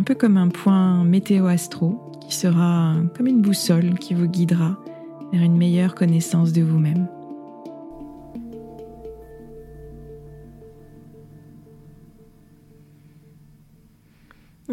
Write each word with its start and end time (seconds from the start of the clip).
un 0.00 0.02
peu 0.02 0.14
comme 0.14 0.38
un 0.38 0.48
point 0.48 1.04
météo-astro 1.04 2.00
qui 2.26 2.34
sera 2.34 2.94
comme 3.14 3.26
une 3.26 3.42
boussole 3.42 3.98
qui 3.98 4.14
vous 4.14 4.28
guidera 4.28 4.78
vers 5.30 5.42
une 5.42 5.58
meilleure 5.58 5.94
connaissance 5.94 6.54
de 6.54 6.62
vous-même. 6.62 7.06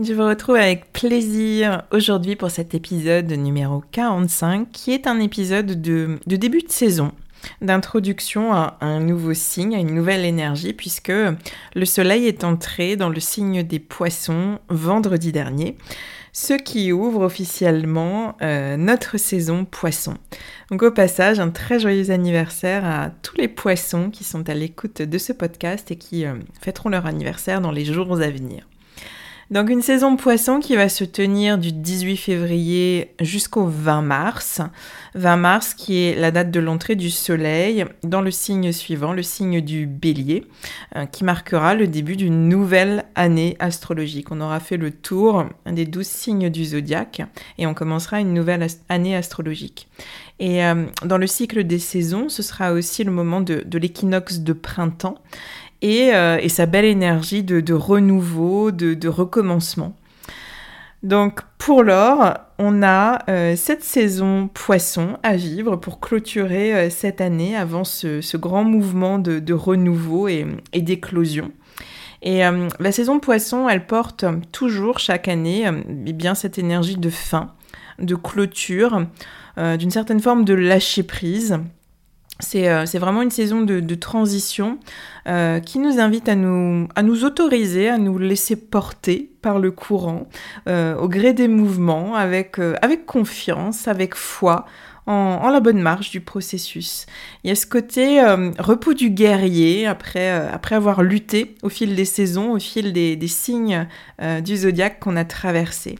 Je 0.02 0.14
vous 0.14 0.26
retrouve 0.26 0.56
avec 0.56 0.94
plaisir 0.94 1.84
aujourd'hui 1.92 2.38
pour 2.38 2.50
cet 2.50 2.74
épisode 2.74 3.30
numéro 3.30 3.84
45 3.92 4.72
qui 4.72 4.94
est 4.94 5.08
un 5.08 5.20
épisode 5.20 5.82
de, 5.82 6.20
de 6.26 6.36
début 6.38 6.62
de 6.62 6.72
saison 6.72 7.12
d'introduction 7.62 8.54
à 8.54 8.78
un 8.82 9.00
nouveau 9.00 9.34
signe, 9.34 9.76
à 9.76 9.80
une 9.80 9.94
nouvelle 9.94 10.26
énergie, 10.26 10.74
puisque 10.74 11.12
le 11.12 11.86
Soleil 11.86 12.28
est 12.28 12.44
entré 12.44 12.96
dans 12.96 13.10
le 13.10 13.20
signe 13.20 13.64
des 13.64 13.80
poissons 13.80 14.60
vendredi 14.70 15.32
dernier, 15.32 15.78
ce 16.34 16.54
qui 16.54 16.92
ouvre 16.92 17.22
officiellement 17.22 18.38
euh, 18.42 18.78
notre 18.78 19.18
saison 19.18 19.66
poisson. 19.66 20.16
Donc 20.70 20.84
au 20.84 20.92
passage, 20.92 21.40
un 21.40 21.50
très 21.50 21.80
joyeux 21.80 22.12
anniversaire 22.12 22.86
à 22.86 23.10
tous 23.24 23.38
les 23.38 23.48
poissons 23.48 24.12
qui 24.12 24.24
sont 24.24 24.48
à 24.48 24.54
l'écoute 24.54 25.02
de 25.02 25.18
ce 25.18 25.34
podcast 25.34 25.90
et 25.90 25.96
qui 25.96 26.26
euh, 26.26 26.36
fêteront 26.62 26.90
leur 26.90 27.08
anniversaire 27.08 27.60
dans 27.60 27.72
les 27.72 27.86
jours 27.86 28.22
à 28.22 28.30
venir. 28.30 28.68
Donc 29.50 29.70
une 29.70 29.82
saison 29.82 30.18
poisson 30.18 30.60
qui 30.60 30.76
va 30.76 30.90
se 30.90 31.06
tenir 31.06 31.58
du 31.58 31.72
18 31.72 32.18
février 32.18 33.14
jusqu'au 33.22 33.66
20 33.66 34.02
mars. 34.02 34.60
20 35.16 35.38
mars 35.38 35.74
qui 35.74 36.04
est 36.04 36.16
la 36.16 36.32
date 36.32 36.52
de 36.52 36.60
l'entrée 36.60 36.98
du 36.98 37.10
soleil 37.10 37.86
dans 38.04 38.20
le 38.20 38.30
signe 38.30 38.74
suivant, 38.74 39.14
le 39.14 39.24
signe 39.24 39.62
du 39.62 39.88
bélier, 39.88 40.44
euh, 40.98 41.06
qui 41.06 41.24
marquera 41.24 41.76
le 41.76 41.88
début 41.88 42.18
d'une 42.18 42.50
nouvelle 42.50 43.06
année 43.16 43.56
astrologique. 43.60 44.34
On 44.34 44.42
aura 44.42 44.60
fait 44.60 44.76
le 44.76 44.92
tour 44.92 45.46
des 45.66 45.86
12 45.86 46.06
signes 46.06 46.50
du 46.50 46.66
zodiaque 46.66 47.22
et 47.58 47.66
on 47.68 47.74
commencera 47.74 48.20
une 48.20 48.34
nouvelle 48.34 48.68
année 48.90 49.16
astrologique. 49.16 49.88
Et 50.40 50.64
euh, 50.66 50.88
dans 51.06 51.18
le 51.18 51.26
cycle 51.26 51.64
des 51.64 51.80
saisons, 51.80 52.28
ce 52.28 52.44
sera 52.44 52.74
aussi 52.74 53.06
le 53.06 53.12
moment 53.12 53.40
de 53.40 53.78
l'équinoxe 53.78 54.40
de 54.40 54.52
printemps 54.52 55.16
euh, 55.84 56.38
et, 56.42 56.50
sa 56.50 56.66
belle 56.66 56.86
énergie 56.86 57.44
de, 57.44 57.74
renouveau, 57.74 58.72
de, 58.72 59.08
recommencement. 59.08 59.96
Donc 61.04 61.42
pour 61.60 61.84
l'or, 61.84 62.34
on 62.58 62.82
a 62.82 63.24
euh, 63.30 63.56
cette 63.56 63.84
saison 63.84 64.50
poisson 64.52 65.18
à 65.22 65.36
vivre 65.36 65.76
pour 65.76 66.00
clôturer 66.00 66.74
euh, 66.74 66.90
cette 66.90 67.22
année 67.22 67.56
avant 67.56 67.84
ce, 67.84 68.38
grand 68.38 68.64
mouvement 68.64 69.20
de, 69.20 69.54
renouveau 69.54 70.28
et, 70.28 70.48
d'éclosion. 70.74 71.52
Et 72.24 72.42
la 72.80 72.92
saison 72.92 73.20
poisson, 73.20 73.70
elle 73.70 73.86
porte 73.86 74.26
toujours 74.52 74.98
chaque 74.98 75.28
année 75.28 75.70
bien 75.88 76.34
cette 76.34 76.58
énergie 76.58 76.98
de 76.98 77.12
fin, 77.12 77.54
de 78.00 78.16
clôture, 78.16 79.06
d'une 79.56 79.92
certaine 79.92 80.20
forme 80.20 80.44
de 80.44 80.56
lâcher 80.56 81.04
prise 81.04 81.60
euh, 82.56 82.86
c'est 82.86 83.00
vraiment 83.00 83.22
une 83.22 83.32
saison 83.32 83.62
de, 83.62 83.96
transition 83.96 84.78
euh, 85.28 85.60
qui 85.60 85.80
nous 85.80 86.00
invite 86.00 86.30
à 86.30 86.36
nous, 86.36 87.26
autoriser, 87.26 87.90
à 87.90 87.98
nous 87.98 88.18
laisser 88.18 88.56
porter 88.56 89.32
par 89.42 89.60
le 89.60 89.72
courant, 89.72 90.28
euh, 90.68 90.96
au 90.98 91.08
gré 91.08 91.34
des 91.34 91.48
mouvements, 91.48 92.16
avec, 92.16 92.60
confiance, 93.06 93.88
avec 93.88 94.16
foi, 94.16 94.66
en, 95.08 95.50
la 95.50 95.62
bonne 95.62 95.82
marche 95.82 96.12
du 96.12 96.20
processus. 96.20 97.06
Il 97.44 97.48
y 97.48 97.52
a 97.52 97.56
ce 97.56 97.66
côté 97.66 98.22
repos 98.60 98.94
du 98.94 99.10
guerrier 99.10 99.88
après, 99.88 100.30
avoir 100.72 101.02
lutté 101.02 101.56
au 101.64 101.70
fil 101.70 101.96
des 101.96 102.06
saisons, 102.06 102.52
au 102.52 102.60
fil 102.60 102.92
des, 102.92 103.28
signes 103.28 103.88
du 104.44 104.58
zodiaque 104.58 105.00
qu'on 105.00 105.16
a 105.16 105.24
traversé. 105.26 105.98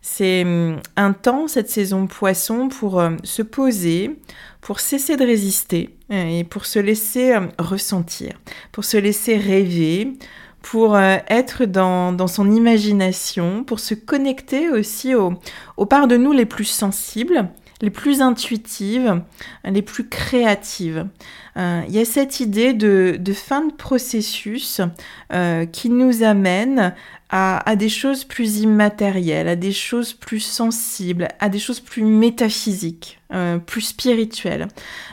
C'est 0.00 0.42
hum, 0.42 0.80
un 0.96 1.12
temps, 1.12 1.48
cette 1.48 1.70
saison 1.70 2.06
poisson, 2.06 2.68
pour 2.68 3.02
se 3.22 3.42
poser, 3.42 4.18
pour 4.60 4.80
cesser 4.80 5.16
de 5.16 5.24
résister 5.24 5.96
euh, 6.12 6.40
et 6.40 6.44
pour 6.44 6.66
se 6.66 6.78
laisser 6.78 7.32
euh, 7.32 7.46
ressentir, 7.58 8.32
pour 8.72 8.84
se 8.84 8.96
laisser 8.96 9.36
rêver, 9.36 10.14
pour 10.62 10.96
euh, 10.96 11.16
être 11.28 11.64
dans, 11.64 12.26
son 12.26 12.50
imagination, 12.50 13.64
pour 13.64 13.80
se 13.80 13.94
connecter 13.94 14.70
aussi 14.70 15.14
aux, 15.14 15.34
aux 15.76 15.86
parts 15.86 16.08
de 16.08 16.16
nous 16.16 16.32
les 16.32 16.46
plus 16.46 16.64
sensibles, 16.64 17.48
les 17.80 17.90
plus 17.90 18.20
intuitives, 18.20 19.22
les 19.64 19.82
plus 19.82 20.08
créatives. 20.08 21.06
Il 21.56 21.90
y 21.90 22.00
a 22.00 22.04
cette 22.04 22.40
idée 22.40 22.72
de, 22.72 23.32
fin 23.32 23.66
de 23.66 23.72
processus 23.72 24.80
qui 25.72 25.88
nous 25.88 26.22
amène 26.24 26.94
à, 27.30 27.76
des 27.76 27.88
choses 27.88 28.24
plus 28.24 28.60
immatérielles, 28.60 29.48
à 29.48 29.56
des 29.56 29.72
choses 29.72 30.12
plus 30.12 30.40
sensibles, 30.40 31.28
à 31.40 31.48
des 31.48 31.58
choses 31.58 31.80
plus 31.80 32.02
métaphysiques, 32.02 33.17
euh, 33.30 33.58
plus 33.58 33.82
spirituelles. 33.82 34.68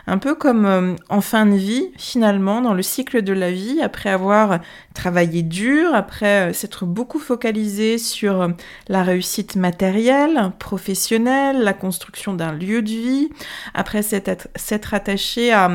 Un 0.07 0.17
peu 0.17 0.35
comme 0.35 0.65
euh, 0.65 0.95
en 1.09 1.19
fin 1.19 1.45
de 1.45 1.55
vie, 1.55 1.91
finalement, 1.97 2.61
dans 2.61 2.73
le 2.73 2.81
cycle 2.81 3.21
de 3.21 3.33
la 3.33 3.51
vie, 3.51 3.81
après 3.81 4.09
avoir 4.09 4.59
travaillé 4.93 5.41
dur, 5.41 5.93
après 5.93 6.49
euh, 6.49 6.53
s'être 6.53 6.85
beaucoup 6.85 7.19
focalisé 7.19 7.97
sur 7.97 8.53
la 8.87 9.03
réussite 9.03 9.57
matérielle, 9.57 10.53
professionnelle, 10.59 11.61
la 11.61 11.73
construction 11.73 12.33
d'un 12.33 12.53
lieu 12.53 12.81
de 12.81 12.87
vie, 12.87 13.29
après 13.73 14.01
s'être 14.01 14.93
attaché 14.93 15.51
à, 15.51 15.69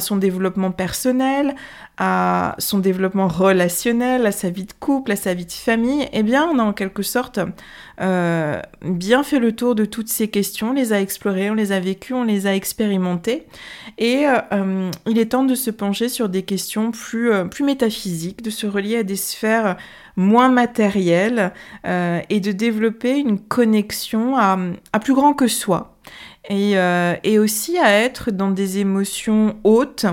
son 0.00 0.16
développement 0.16 0.70
personnel, 0.70 1.54
à 1.98 2.54
son 2.58 2.78
développement 2.78 3.28
relationnel, 3.28 4.26
à 4.26 4.32
sa 4.32 4.50
vie 4.50 4.64
de 4.64 4.72
couple, 4.72 5.12
à 5.12 5.16
sa 5.16 5.34
vie 5.34 5.44
de 5.44 5.52
famille, 5.52 6.08
eh 6.12 6.22
bien, 6.22 6.48
on 6.52 6.58
a 6.58 6.62
en 6.62 6.72
quelque 6.72 7.02
sorte 7.02 7.38
euh, 8.00 8.60
bien 8.82 9.22
fait 9.22 9.38
le 9.38 9.52
tour 9.52 9.74
de 9.74 9.84
toutes 9.84 10.08
ces 10.08 10.28
questions, 10.28 10.70
on 10.70 10.72
les 10.72 10.92
a 10.92 11.00
explorées, 11.00 11.50
on 11.50 11.54
les 11.54 11.70
a 11.70 11.80
vécues, 11.80 12.14
on 12.14 12.24
les 12.24 12.46
a 12.46 12.54
expérimentées. 12.54 13.46
Et 13.98 14.24
euh, 14.26 14.90
il 15.06 15.18
est 15.18 15.26
temps 15.26 15.44
de 15.44 15.54
se 15.54 15.70
pencher 15.70 16.08
sur 16.08 16.28
des 16.28 16.42
questions 16.42 16.90
plus, 16.90 17.30
euh, 17.30 17.44
métaphysiques, 17.60 18.42
de 18.42 18.50
se 18.50 18.66
relier 18.66 18.98
à 18.98 19.02
des 19.02 19.16
sphères 19.16 19.76
moins 20.16 20.50
matérielles 20.50 21.52
et 21.84 22.40
de 22.40 22.52
développer 22.52 23.16
une 23.16 23.38
connexion 23.38 24.36
à 24.36 25.00
plus 25.00 25.14
grand 25.14 25.32
que 25.32 25.46
soi. 25.46 25.96
Et, 26.48 26.72
et, 27.22 27.38
aussi 27.38 27.78
à 27.78 27.92
être 27.92 28.30
dans 28.32 28.50
des 28.50 28.78
émotions 28.78 29.56
hautes, 29.62 30.06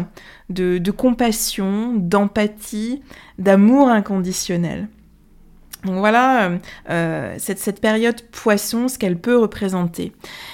de, 0.49 0.91
compassion, 0.91 1.93
d'empathie, 1.95 3.01
d'amour 3.37 3.89
inconditionnel. 3.89 4.87
Donc 5.85 5.99
voilà 5.99 6.49
euh, 6.49 6.57
euh, 6.89 7.35
cette, 7.37 7.79
période 7.79 8.21
poisson, 8.31 8.89
ce 8.89 8.97
qu'elle 8.97 9.17
peut 9.17 9.37
représenter. 9.37 10.11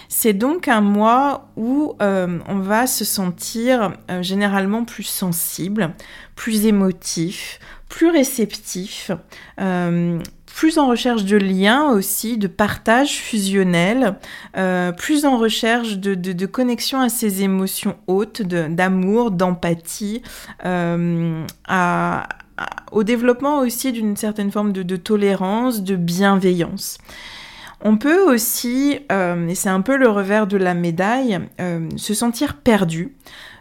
C'est 0.08 0.34
donc 0.34 0.68
un 0.68 0.82
mois 0.82 1.50
où 1.56 1.96
euh, 2.02 2.38
on 2.48 2.60
va 2.60 2.86
se 2.86 3.04
sentir 3.04 3.94
généralement 4.22 4.86
plus 4.86 5.04
sensible, 5.04 5.96
plus 6.36 6.68
émotif, 6.68 7.60
plus 7.90 8.12
réceptif, 8.12 9.10
plus 10.56 10.78
en 10.78 10.88
recherche 10.88 11.26
de 11.26 11.36
liens 11.36 11.90
aussi, 11.90 12.38
de 12.38 12.48
partage 12.48 13.18
fusionnel, 13.18 14.16
euh, 14.56 14.94
plus 14.94 15.26
en 15.26 15.38
recherche 15.38 15.98
de, 15.98 16.46
connexion 16.46 17.02
à 17.02 17.10
ces 17.10 17.44
émotions 17.44 17.98
hautes, 18.08 18.42
d'amour, 18.42 19.32
d'empathie, 19.32 20.22
euh, 20.64 21.46
au 22.94 23.04
développement 23.04 23.60
aussi 23.60 23.92
d'une 23.92 24.16
certaine 24.16 24.50
forme 24.50 24.72
de, 24.72 24.96
tolérance, 24.96 25.84
de 25.84 25.98
bienveillance. 25.98 27.00
On 27.82 27.98
peut 27.98 28.22
aussi, 28.22 29.00
euh, 29.12 29.50
et 29.50 29.56
c'est 29.56 29.68
un 29.68 29.82
peu 29.82 29.98
le 29.98 30.08
revers 30.08 30.48
de 30.48 30.56
la 30.56 30.74
médaille, 30.74 31.38
se 31.98 32.14
sentir 32.14 32.56
perdu, 32.56 33.14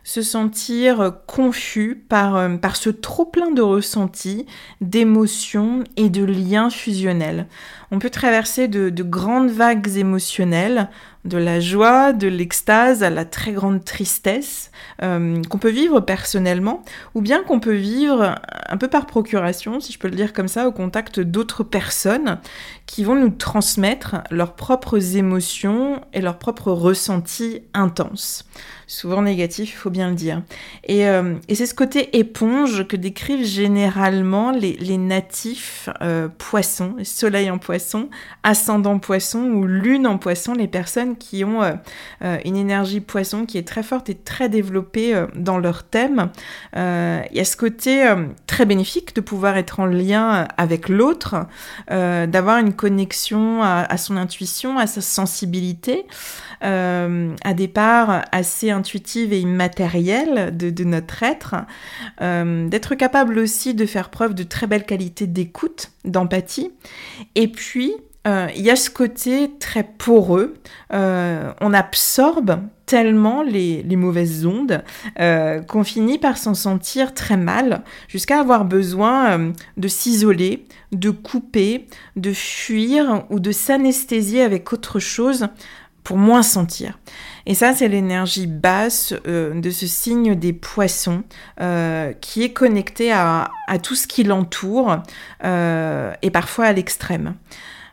se 0.05 0.21
sentir 0.21 1.15
confus 1.27 2.05
par, 2.09 2.37
euh, 2.37 2.57
par 2.57 2.77
ce 2.77 2.91
trop-plein 2.91 3.51
de 3.51 3.63
ressentis, 3.63 4.47
d'émotions 4.83 5.83
et 5.97 6.11
de 6.11 6.23
liens 6.23 6.69
fusionnels. 6.69 7.47
On 7.91 7.99
peut 7.99 8.11
traverser 8.11 8.69
de, 8.69 9.03
grandes 9.03 9.51
vagues 9.51 9.97
émotionnelles, 9.97 10.91
de 11.25 11.39
la 11.39 11.59
joie, 11.59 12.13
de 12.13 12.29
l'extase 12.29 13.03
à 13.03 13.09
la 13.09 13.25
très 13.25 13.53
grande 13.53 13.83
tristesse, 13.83 14.71
euh, 15.03 15.41
qu'on 15.49 15.59
peut 15.59 15.71
vivre 15.71 16.01
personnellement, 16.01 16.83
ou 17.15 17.23
bien 17.23 17.43
qu'on 17.43 17.61
peut 17.61 17.75
vivre 17.75 18.35
un 18.69 18.77
peu 18.77 18.89
par 18.89 19.07
procuration, 19.07 19.81
si 19.81 19.93
je 19.93 19.99
peux 19.99 20.09
le 20.09 20.17
dire 20.17 20.35
comme 20.35 20.49
ça, 20.49 20.69
au 20.69 20.73
contact 20.73 21.21
d'autres 21.21 21.63
personnes 21.63 22.41
qui 22.85 23.05
vont 23.05 23.15
nous 23.15 23.31
transmettre 23.31 24.17
leurs 24.31 24.55
propres 24.55 25.17
émotions 25.17 26.03
et 26.13 26.21
leurs 26.21 26.39
propres 26.39 26.73
ressentis 26.73 27.63
intenses 27.73 28.45
souvent 28.87 29.23
négatif, 29.23 29.71
il 29.73 29.77
faut 29.77 29.91
bien 29.91 30.09
le 30.09 30.15
dire. 30.15 30.43
Euh, 30.91 31.37
et, 31.49 31.55
c'est 31.55 31.67
ce 31.67 31.75
côté 31.75 32.17
éponge 32.19 32.87
que 32.87 32.97
décrivent 32.97 33.47
généralement 33.47 34.51
les, 34.51 34.99
natifs 34.99 35.89
euh, 36.03 36.29
poissons, 36.39 36.97
soleil 37.03 37.51
en 37.51 37.59
poisson, 37.59 38.09
ascendant 38.43 38.99
poisson 38.99 39.41
ou 39.41 39.65
lune 39.65 40.07
en 40.07 40.19
poisson, 40.19 40.53
les 40.53 40.69
personnes 40.69 41.17
qui 41.17 41.45
ont 41.45 41.63
euh, 41.63 42.39
une 42.45 42.57
énergie 42.57 43.01
poisson 43.01 43.47
qui 43.47 43.59
est 43.59 43.67
très 43.67 43.83
forte 43.83 44.09
et 44.09 44.15
très 44.15 44.49
développée 44.49 45.25
dans 45.35 45.59
leur 45.59 45.85
thème. 45.85 46.31
Il 46.75 47.37
y 47.37 47.41
a 47.41 47.45
ce 47.45 47.57
côté 47.57 48.13
très 48.47 48.67
bénéfique 48.67 49.15
de 49.15 49.21
pouvoir 49.21 49.57
être 49.57 49.81
en 49.81 49.87
lien 49.87 50.47
avec 50.57 50.89
l'autre, 50.89 51.47
d'avoir 51.89 52.59
une 52.59 52.73
connexion 52.73 53.63
à, 53.63 53.97
son 53.97 54.17
intuition, 54.17 54.79
à 54.79 54.87
sa 54.87 55.01
sensibilité, 55.01 56.07
à 56.61 57.55
des 57.55 57.69
parts 57.69 58.23
assez 58.33 58.71
intuitive 58.75 59.33
et 59.33 59.41
immatérielle 59.41 60.57
de, 60.57 60.85
notre 60.85 61.23
être, 61.23 61.55
euh, 62.21 62.69
d'être 62.69 62.95
capable 62.95 63.39
aussi 63.39 63.75
de 63.75 63.87
faire 63.87 64.11
preuve 64.11 64.35
de 64.35 64.43
très 64.43 64.67
belle 64.67 64.85
qualité 64.85 65.27
d'écoute, 65.27 65.91
d'empathie, 66.05 66.71
et 67.35 67.49
puis 67.49 67.93
euh, 68.27 68.49
il 68.57 68.63
y 68.63 68.71
a 68.71 68.77
ce 68.77 68.89
côté 68.91 69.51
très 69.59 69.85
poreux, 69.85 70.55
euh, 70.93 71.53
on 71.61 71.75
absorbe 71.75 72.61
tellement 72.87 73.43
les, 73.43 73.85
mauvaises 73.97 74.47
ondes 74.47 74.83
qu'on 75.17 75.85
finit 75.85 76.19
par 76.19 76.37
s'en 76.37 76.55
sentir 76.55 77.15
très 77.15 77.37
mal, 77.37 77.83
jusqu'à 78.09 78.41
avoir 78.41 78.65
besoin 78.65 79.53
de 79.79 79.89
s'isoler, 79.89 80.67
de 80.93 81.11
couper, 81.11 81.87
de 82.17 82.33
fuir 82.33 83.25
ou 83.31 83.41
de 83.41 83.53
s'anesthésier 83.53 84.43
avec 84.43 84.73
autre 84.73 84.99
chose 84.99 85.49
pour 86.05 86.19
moins 86.19 86.43
sentir. 86.43 86.99
Et 87.47 87.55
ça, 87.55 87.75
c'est 87.75 87.89
l'énergie 87.89 88.47
basse 88.47 89.15
euh, 89.27 89.59
de 89.59 89.71
ce 89.71 89.87
signe 89.87 90.35
des 90.35 90.53
poissons 90.53 91.25
euh, 91.61 92.13
qui 92.21 92.43
est 92.43 92.53
connecté 92.53 93.11
à, 93.11 93.51
tout 93.83 93.95
ce 93.95 94.07
qui 94.07 94.23
l'entoure 94.23 94.99
euh, 95.45 96.13
et 96.23 96.31
parfois 96.31 96.67
à 96.67 96.73
l'extrême. 96.73 97.35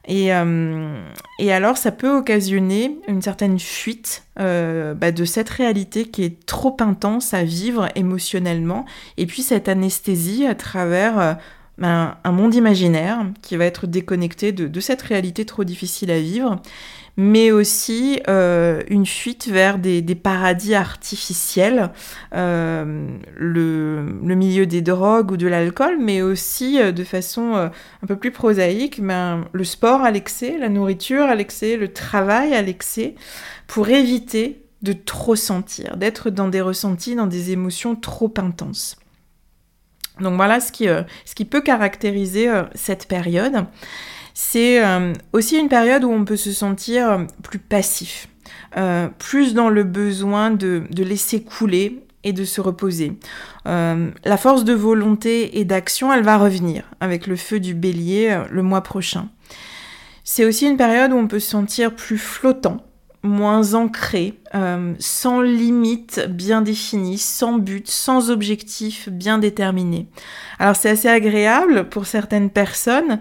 Et, 0.08 0.32
alors, 0.32 1.78
ça 1.78 1.92
peut 1.92 2.18
occasionner 2.18 2.98
une 3.08 3.22
certaine 3.22 3.60
fuite 3.60 4.26
bah, 4.36 5.12
de 5.12 5.26
cette 5.26 5.50
réalité 5.50 6.06
qui 6.06 6.24
est 6.24 6.46
trop 6.46 6.76
intense 6.82 7.34
à 7.34 7.44
vivre 7.44 7.88
émotionnellement, 7.96 8.86
et 9.18 9.26
puis 9.26 9.42
cette 9.42 9.70
anesthésie 9.70 10.46
à 10.48 10.56
travers 10.56 11.38
un, 11.82 12.32
monde 12.32 12.56
imaginaire 12.56 13.26
qui 13.42 13.56
va 13.56 13.66
être 13.66 13.88
déconnecté 13.88 14.52
de 14.52 14.80
cette 14.82 15.04
réalité 15.04 15.46
trop 15.46 15.64
difficile 15.64 16.12
à 16.12 16.20
vivre 16.20 16.60
mais 17.18 17.52
aussi 17.52 18.22
euh, 18.28 18.82
une 18.90 19.06
fuite 19.06 19.48
vers 19.48 19.78
des, 19.78 20.02
paradis 20.16 20.76
artificiels, 20.76 21.92
euh, 22.34 23.08
le, 23.36 24.04
milieu 24.22 24.66
des 24.66 24.82
drogues 24.82 25.32
ou 25.32 25.38
de 25.38 25.48
l'alcool, 25.48 25.98
mais 26.00 26.22
aussi 26.22 26.80
euh, 26.80 26.92
de 26.92 27.04
façon 27.04 27.54
un 27.56 28.08
peu 28.08 28.16
plus 28.16 28.32
prosaïque, 28.32 29.02
ben, 29.02 29.46
le 29.52 29.64
sport 29.64 30.02
à 30.02 30.12
l'excès, 30.12 30.58
la 30.58 30.70
nourriture 30.70 31.24
à 31.24 31.36
l'excès, 31.36 31.78
le 31.78 31.92
travail 31.92 32.54
à 32.54 32.62
l'excès, 32.62 33.16
pour 33.68 33.90
éviter 33.90 34.64
de 34.82 34.94
trop 34.94 35.36
sentir, 35.36 35.98
d'être 35.98 36.30
dans 36.30 36.48
des 36.48 36.62
ressentis, 36.62 37.16
dans 37.16 37.28
des 37.28 37.52
émotions 37.52 37.96
trop 37.96 38.34
intenses. 38.38 38.98
Donc 40.20 40.36
voilà 40.36 40.60
ce 40.60 40.72
qui, 40.72 40.86
ce 40.86 41.36
qui 41.36 41.46
peut 41.46 41.62
caractériser 41.62 42.50
cette 42.74 43.08
période. 43.08 43.66
C'est 44.34 44.84
euh, 44.84 45.14
aussi 45.34 45.58
une 45.58 45.70
période 45.70 46.04
où 46.04 46.12
on 46.12 46.26
peut 46.26 46.38
se 46.38 46.52
sentir 46.52 47.12
euh, 47.12 47.24
plus 47.44 47.60
passif, 47.60 48.28
euh, 48.78 49.08
plus 49.20 49.54
dans 49.54 49.70
le 49.70 49.84
besoin 49.84 50.52
de, 50.52 50.84
laisser 50.98 51.42
couler 51.42 52.04
et 52.24 52.34
de 52.34 52.46
se 52.46 52.62
reposer. 52.62 53.14
la 53.66 54.38
force 54.38 54.64
de 54.64 54.74
volonté 54.74 55.60
et 55.60 55.66
d'action, 55.66 56.14
elle 56.14 56.24
va 56.24 56.38
revenir 56.38 56.84
avec 57.00 57.26
le 57.26 57.36
feu 57.36 57.60
du 57.60 57.74
bélier 57.74 58.44
le 58.52 58.62
mois 58.62 58.82
prochain. 58.82 59.30
C'est 60.24 60.46
aussi 60.46 60.68
une 60.68 60.78
période 60.78 61.12
où 61.14 61.16
on 61.16 61.28
peut 61.28 61.40
se 61.40 61.50
sentir 61.50 61.96
plus 61.96 62.20
flottant, 62.20 62.86
moins 63.24 63.74
ancré, 63.76 64.40
sans 65.00 65.42
limite 65.42 66.28
bien 66.30 66.62
définie, 66.62 67.18
sans 67.18 67.58
but, 67.60 67.88
sans 67.88 68.32
objectif 68.32 69.10
bien 69.10 69.38
déterminé. 69.38 70.08
Alors 70.60 70.76
c'est 70.76 70.90
assez 70.90 71.08
agréable 71.08 71.90
pour 71.90 72.06
certaines 72.06 72.50
personnes, 72.50 73.20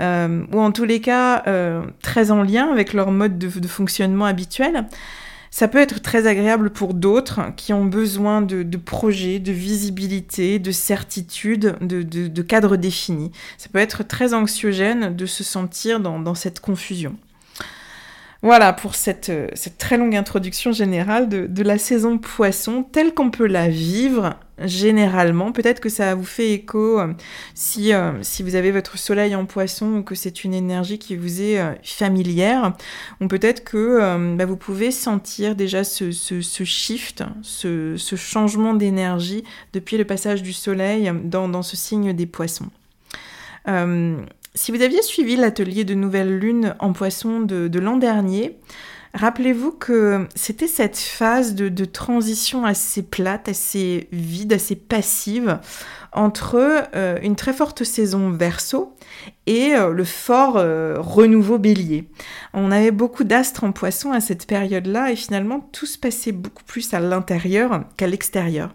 euh, 0.00 0.44
ou 0.52 0.60
en 0.60 0.72
tous 0.72 0.84
les 0.84 1.00
cas 1.00 1.42
euh, 1.46 1.82
très 2.02 2.30
en 2.30 2.42
lien 2.42 2.70
avec 2.70 2.92
leur 2.92 3.10
mode 3.10 3.38
de, 3.38 3.68
fonctionnement 3.68 4.24
habituel. 4.24 4.86
Ça 5.50 5.68
peut 5.68 5.78
être 5.78 6.00
très 6.00 6.26
agréable 6.26 6.70
pour 6.70 6.94
d'autres 6.94 7.54
qui 7.56 7.74
ont 7.74 7.84
besoin 7.84 8.40
de, 8.40 8.76
projets, 8.78 9.38
de 9.38 9.52
visibilité, 9.52 10.58
de 10.58 10.70
certitude, 10.70 11.76
de, 11.82 12.42
cadres 12.42 12.76
définis. 12.76 13.32
Ça 13.58 13.68
peut 13.70 13.78
être 13.78 14.02
très 14.02 14.32
anxiogène 14.32 15.14
de 15.14 15.26
se 15.26 15.44
sentir 15.44 16.00
dans, 16.00 16.34
cette 16.34 16.60
confusion. 16.60 17.16
Voilà 18.44 18.72
pour 18.72 18.96
cette, 18.96 19.30
très 19.78 19.96
longue 19.96 20.16
introduction 20.16 20.72
générale 20.72 21.28
de, 21.28 21.62
la 21.62 21.78
saison 21.78 22.18
poisson 22.18 22.82
telle 22.82 23.14
qu'on 23.14 23.30
peut 23.30 23.46
la 23.46 23.68
vivre 23.68 24.34
généralement. 24.58 25.52
Peut-être 25.52 25.78
que 25.78 25.88
ça 25.88 26.16
vous 26.16 26.24
fait 26.24 26.50
écho 26.50 26.98
euh, 26.98 27.14
si, 27.54 27.92
euh, 27.92 28.20
si 28.22 28.42
vous 28.42 28.56
avez 28.56 28.72
votre 28.72 28.98
soleil 28.98 29.36
en 29.36 29.46
poisson 29.46 29.98
ou 29.98 30.02
que 30.02 30.16
c'est 30.16 30.42
une 30.42 30.54
énergie 30.54 30.98
qui 30.98 31.14
vous 31.14 31.40
est 31.40 31.60
euh, 31.60 31.72
familière. 31.84 32.72
Ou 33.20 33.28
peut-être 33.28 33.62
que 33.62 34.34
bah, 34.36 34.44
vous 34.44 34.56
pouvez 34.56 34.90
sentir 34.90 35.54
déjà 35.54 35.84
ce, 35.84 36.10
ce, 36.10 36.64
shift, 36.64 37.22
ce, 37.42 37.96
ce 37.96 38.16
changement 38.16 38.74
d'énergie 38.74 39.44
depuis 39.72 39.96
le 39.98 40.04
passage 40.04 40.42
du 40.42 40.52
soleil 40.52 41.12
dans, 41.24 41.48
dans 41.48 41.62
ce 41.62 41.76
signe 41.76 42.12
des 42.12 42.26
poissons. 42.26 42.70
Si 44.54 44.70
vous 44.70 44.82
aviez 44.82 45.02
suivi 45.02 45.36
l'atelier 45.36 45.84
de 45.84 45.94
nouvelle 45.94 46.38
lune 46.38 46.74
en 46.78 46.92
poisson 46.92 47.40
de, 47.40 47.78
l'an 47.78 47.96
dernier, 47.96 48.58
Rappelez-vous 49.14 49.72
que 49.72 50.26
c'était 50.34 50.66
cette 50.66 50.96
phase 50.96 51.54
de, 51.54 51.84
transition 51.84 52.64
assez 52.64 53.02
plate, 53.02 53.46
assez 53.46 54.08
vide, 54.10 54.54
assez 54.54 54.74
passive 54.74 55.58
entre 56.14 56.86
euh, 56.94 57.18
une 57.22 57.36
très 57.36 57.52
forte 57.52 57.84
saison 57.84 58.30
verso 58.30 58.96
et 59.46 59.74
euh, 59.74 59.90
le 59.90 60.04
fort 60.04 60.56
euh, 60.56 60.96
renouveau 60.98 61.58
bélier. 61.58 62.08
On 62.54 62.70
avait 62.70 62.90
beaucoup 62.90 63.24
d'astres 63.24 63.64
en 63.64 63.72
poisson 63.72 64.12
à 64.12 64.20
cette 64.20 64.46
période-là 64.46 65.10
et 65.10 65.16
finalement 65.16 65.60
tout 65.60 65.86
se 65.86 65.98
passait 65.98 66.32
beaucoup 66.32 66.64
plus 66.64 66.94
à 66.94 67.00
l'intérieur 67.00 67.84
qu'à 67.98 68.06
l'extérieur. 68.06 68.74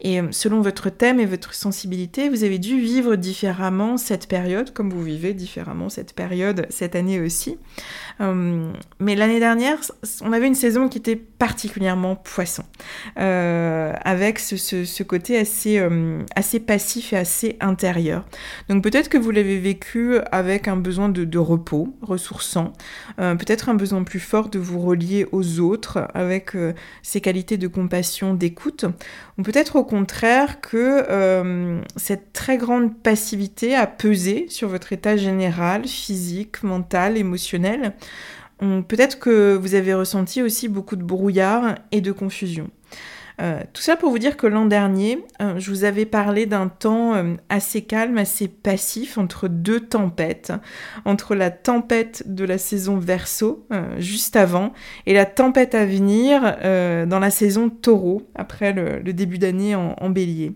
Et 0.00 0.20
selon 0.30 0.60
votre 0.60 0.88
thème 0.90 1.20
et 1.20 1.26
votre 1.26 1.54
sensibilité, 1.54 2.28
vous 2.28 2.44
avez 2.44 2.58
dû 2.58 2.80
vivre 2.80 3.16
différemment 3.16 3.96
cette 3.96 4.28
période, 4.28 4.72
comme 4.72 4.90
vous 4.90 5.02
vivez 5.02 5.34
différemment 5.34 5.88
cette 5.88 6.14
période 6.14 6.66
cette 6.70 6.96
année 6.96 7.20
aussi. 7.20 7.58
Euh, 8.20 8.72
mais 8.98 9.14
l'année 9.14 9.40
dernière, 9.40 9.78
on 10.22 10.32
avait 10.32 10.46
une 10.46 10.54
saison 10.54 10.88
qui 10.88 10.98
était 10.98 11.16
particulièrement 11.16 12.16
poisson, 12.16 12.64
euh, 13.18 13.92
avec 14.02 14.38
ce, 14.38 15.02
côté 15.02 15.38
assez, 15.38 15.78
euh, 15.78 16.22
assez 16.36 16.60
passif 16.60 17.12
et 17.12 17.16
assez 17.16 17.56
intérieur. 17.60 18.24
Donc 18.68 18.82
peut-être 18.82 19.08
que 19.08 19.18
vous 19.18 19.30
l'avez 19.30 19.58
vécu 19.58 20.18
avec 20.32 20.68
un 20.68 20.76
besoin 20.76 21.08
de, 21.08 21.38
repos, 21.38 21.94
ressourçant, 22.02 22.72
peut-être 23.16 23.68
un 23.68 23.74
besoin 23.74 24.02
plus 24.04 24.20
fort 24.20 24.48
de 24.48 24.58
vous 24.58 24.80
relier 24.80 25.26
aux 25.32 25.60
autres, 25.60 26.06
avec 26.14 26.52
ces 27.02 27.20
qualités 27.20 27.56
de 27.56 27.68
compassion, 27.68 28.34
d'écoute, 28.34 28.84
ou 29.29 29.29
peut-être 29.44 29.76
au 29.76 29.84
contraire 29.84 30.60
que 30.60 31.80
cette 31.96 32.32
très 32.32 32.56
grande 32.58 32.96
passivité 32.96 33.74
a 33.74 33.86
pesé 33.86 34.46
sur 34.48 34.68
votre 34.68 34.92
état 34.92 35.16
général, 35.16 35.86
physique, 35.86 36.62
mental, 36.62 37.16
émotionnel, 37.16 37.94
Peut-être 38.88 39.18
que 39.18 39.54
vous 39.56 39.74
avez 39.74 39.94
ressenti 39.94 40.42
aussi 40.42 40.68
beaucoup 40.68 40.96
de 40.96 41.02
brouillard 41.02 41.76
et 41.92 42.02
de 42.02 42.12
confusion. 42.12 42.68
Euh, 43.40 43.60
tout 43.72 43.82
ça 43.82 43.96
pour 43.96 44.10
vous 44.10 44.18
dire 44.18 44.36
que 44.36 44.46
l'an 44.46 44.66
dernier, 44.66 45.24
euh, 45.40 45.58
je 45.58 45.70
vous 45.70 45.84
avais 45.84 46.04
parlé 46.04 46.46
d'un 46.46 46.68
temps 46.68 47.14
euh, 47.14 47.34
assez 47.48 47.82
calme, 47.82 48.18
assez 48.18 48.48
passif 48.48 49.16
entre 49.16 49.48
deux 49.48 49.80
tempêtes, 49.80 50.52
entre 51.04 51.34
la 51.34 51.50
tempête 51.50 52.22
de 52.26 52.44
la 52.44 52.58
saison 52.58 52.98
verso 52.98 53.66
juste 53.98 54.36
avant 54.36 54.72
et 55.06 55.14
la 55.14 55.24
tempête 55.24 55.74
à 55.74 55.86
venir 55.86 56.40
dans 56.42 57.18
la 57.18 57.30
saison 57.30 57.70
taureau 57.70 58.28
après 58.34 58.72
le, 58.72 59.12
début 59.12 59.38
d'année 59.38 59.74
en, 59.74 59.94
en, 59.98 60.10
bélier. 60.10 60.52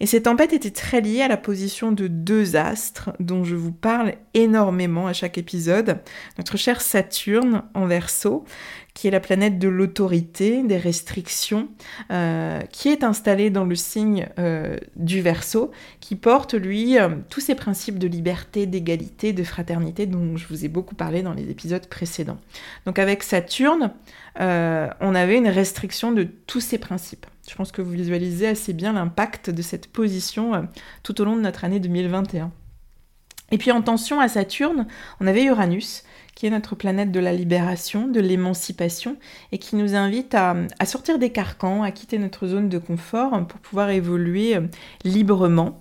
Et 0.00 0.06
ces 0.06 0.22
tempêtes 0.22 0.52
étaient 0.52 0.70
très 0.70 1.00
liées 1.00 1.22
à 1.22 1.28
la 1.28 1.36
position 1.36 1.92
de 1.92 2.06
deux 2.06 2.56
astres 2.56 3.10
dont 3.20 3.44
je 3.44 3.54
vous 3.54 3.72
parle 3.72 4.14
énormément 4.34 5.06
à 5.06 5.12
chaque 5.12 5.38
épisode. 5.38 6.00
Notre 6.38 6.56
cher 6.56 6.80
Saturne 6.80 7.62
en 7.74 7.86
verso, 7.86 8.44
qui 8.94 9.08
est 9.08 9.10
la 9.10 9.20
planète 9.20 9.58
de 9.58 9.66
l'autorité, 9.68 10.62
des 10.62 10.76
restrictions, 10.76 11.68
euh, 12.12 12.60
qui 12.70 12.88
est 12.88 13.02
installée 13.02 13.50
dans 13.50 13.64
le 13.64 13.74
signe 13.74 14.28
euh, 14.38 14.76
du 14.94 15.20
Verseau, 15.20 15.72
qui 15.98 16.14
porte, 16.14 16.54
lui, 16.54 16.96
euh, 16.96 17.08
tous 17.28 17.40
ces 17.40 17.56
principes 17.56 17.98
de 17.98 18.06
liberté, 18.06 18.66
d'égalité, 18.66 19.32
de 19.32 19.42
fraternité 19.42 20.06
dont 20.06 20.36
je 20.36 20.46
vous 20.46 20.64
ai 20.64 20.68
beaucoup 20.68 20.94
parlé 20.94 21.22
dans 21.22 21.34
les 21.34 21.50
épisodes 21.50 21.86
précédents. 21.88 22.38
Donc 22.86 23.00
avec 23.00 23.24
Saturne, 23.24 23.92
on 24.36 25.14
avait 25.14 25.38
une 25.38 25.48
restriction 25.48 26.12
de 26.12 26.24
tous 26.24 26.60
ces 26.60 26.78
principes. 26.78 27.26
Je 27.48 27.54
pense 27.54 27.72
que 27.72 27.82
vous 27.82 27.92
visualisez 27.92 28.48
assez 28.48 28.72
bien 28.72 28.92
l'impact 28.92 29.50
de 29.50 29.62
cette 29.62 29.88
position 29.88 30.68
tout 31.02 31.20
au 31.20 31.24
long 31.24 31.36
de 31.36 31.40
notre 31.40 31.64
année 31.64 31.78
2021. 31.78 32.50
Et 33.50 33.58
puis 33.58 33.70
en 33.70 33.82
tension 33.82 34.20
à 34.20 34.28
Saturne, 34.28 34.86
on 35.20 35.26
avait 35.26 35.44
Uranus, 35.44 36.04
qui 36.34 36.46
est 36.46 36.50
notre 36.50 36.74
planète 36.74 37.12
de 37.12 37.20
la 37.20 37.32
libération, 37.32 38.08
de 38.08 38.20
l'émancipation, 38.20 39.16
et 39.52 39.58
qui 39.58 39.76
nous 39.76 39.94
invite 39.94 40.34
à, 40.34 40.54
sortir 40.84 41.18
des 41.18 41.30
carcans, 41.30 41.82
à 41.82 41.90
quitter 41.90 42.18
notre 42.18 42.46
zone 42.46 42.68
de 42.68 42.78
confort 42.78 43.46
pour 43.46 43.60
pouvoir 43.60 43.90
évoluer 43.90 44.56
euh, 44.56 44.62
librement. 45.04 45.80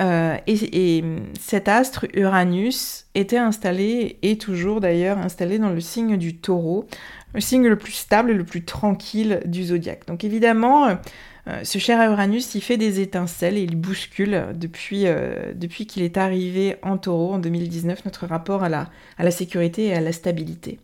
Euh, 0.00 0.36
et, 0.46 1.04
cet 1.38 1.68
astre 1.68 2.06
Uranus 2.14 3.06
était 3.14 3.38
installé, 3.38 4.18
et 4.22 4.38
toujours 4.38 4.80
d'ailleurs 4.80 5.18
installé 5.18 5.58
dans 5.58 5.70
le 5.70 5.80
signe 5.80 6.16
du 6.16 6.36
taureau, 6.36 6.86
le 7.32 7.40
signe 7.40 7.68
le 7.68 7.76
plus 7.76 7.92
stable 7.92 8.30
et 8.30 8.34
le 8.34 8.44
plus 8.44 8.64
tranquille 8.64 9.40
du 9.44 9.64
zodiaque. 9.64 10.06
Donc 10.06 10.24
évidemment, 10.24 10.86
euh, 10.86 10.94
ce 11.62 11.78
cher 11.78 12.10
Uranus, 12.10 12.54
il 12.54 12.62
fait 12.62 12.78
des 12.78 13.00
étincelles 13.00 13.58
et 13.58 13.62
il 13.62 13.76
bouscule 13.76 14.46
depuis, 14.54 15.06
euh, 15.06 15.52
depuis 15.54 15.86
qu'il 15.86 16.02
est 16.02 16.16
arrivé 16.16 16.76
en 16.82 16.96
taureau 16.96 17.34
en 17.34 17.38
2019 17.38 18.06
notre 18.06 18.26
rapport 18.26 18.62
à 18.62 18.70
la, 18.70 18.88
à 19.18 19.24
la 19.24 19.30
sécurité 19.30 19.86
et 19.86 19.94
à 19.94 20.00
la 20.00 20.12
stabilité. 20.12 20.70
Et 20.70 20.78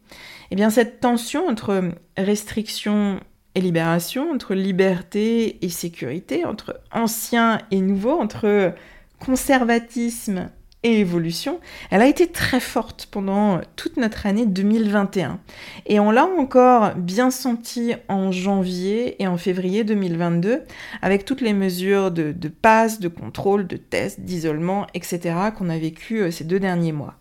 eh 0.53 0.57
bien 0.57 0.69
cette 0.69 1.01
tension 1.01 1.47
entre 1.49 1.93
restriction 2.19 3.21
et 3.55 3.61
libération, 3.61 4.31
entre 4.31 4.55
liberté 4.55 5.65
et 5.65 5.69
sécurité, 5.71 6.45
entre 6.45 6.81
ancien 6.93 7.59
et 7.71 7.81
nouveau, 7.81 8.21
entre 8.21 8.75
conservatisme 9.19 10.51
et 10.83 11.01
évolution, 11.01 11.61
elle 11.91 12.01
a 12.01 12.07
été 12.07 12.27
très 12.27 12.61
forte 12.61 13.09
pendant 13.11 13.61
toute 13.77 13.99
notre 13.99 14.27
année 14.27 14.47
2021. 14.47 15.39
Et 15.87 16.01
on 16.01 16.11
l'a 16.11 16.25
encore 16.25 16.95
bien 16.95 17.31
senti 17.31 17.93
en 18.09 18.33
janvier 18.33 19.23
et 19.23 19.27
en 19.27 19.37
février 19.37 19.85
2022, 19.85 20.63
avec 21.03 21.25
toutes 21.25 21.43
les 21.43 21.53
mesures 21.53 22.11
de, 22.11 22.33
de 22.33 22.49
passe, 22.49 22.99
de 22.99 23.09
contrôle, 23.09 23.67
de 23.67 23.77
tests, 23.77 24.21
d'isolement, 24.21 24.87
etc. 24.95 25.35
qu'on 25.57 25.69
a 25.69 25.79
vécu 25.79 26.21
euh, 26.21 26.31
ces 26.31 26.45
deux 26.45 26.61
derniers 26.61 26.93
mois. 26.93 27.15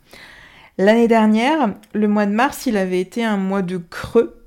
L'année 0.78 1.10
dernière, 1.10 1.74
le 1.94 2.08
mois 2.08 2.25
de 2.25 2.32
mars, 2.32 2.66
il 2.66 2.78
avait 2.78 3.01
été 3.01 3.25
un 3.25 3.36
mois 3.36 3.62
de 3.62 3.78
creux 3.78 4.38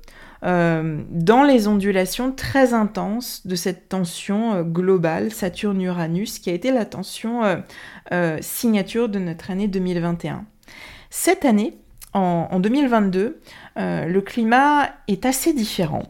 euh, 0.43 1.01
dans 1.09 1.43
les 1.43 1.67
ondulations 1.67 2.33
très 2.33 2.73
intenses 2.73 3.47
de 3.47 3.55
cette 3.55 3.87
tension 3.87 4.55
euh, 4.55 4.63
globale 4.63 5.31
Saturne-Uranus 5.31 6.39
qui 6.39 6.49
a 6.49 6.53
été 6.53 6.71
la 6.71 6.85
tension 6.85 7.63
euh, 8.11 8.37
signature 8.41 9.07
de 9.07 9.19
notre 9.19 9.51
année 9.51 9.67
2021. 9.67 10.45
Cette 11.09 11.45
année, 11.45 11.77
en, 12.13 12.59
2022, 12.59 13.39
le 13.75 14.19
climat 14.19 14.89
est 15.07 15.25
assez 15.25 15.53
différent. 15.53 16.03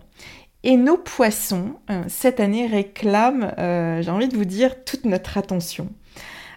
Et 0.63 0.75
nos 0.75 0.97
poissons, 0.97 1.75
cette 2.07 2.39
année, 2.39 2.67
réclament, 2.67 3.53
j'ai 3.57 4.09
envie 4.09 4.27
de 4.27 4.35
vous 4.35 4.45
dire, 4.45 4.83
toute 4.83 5.05
notre 5.05 5.37
attention. 5.37 5.89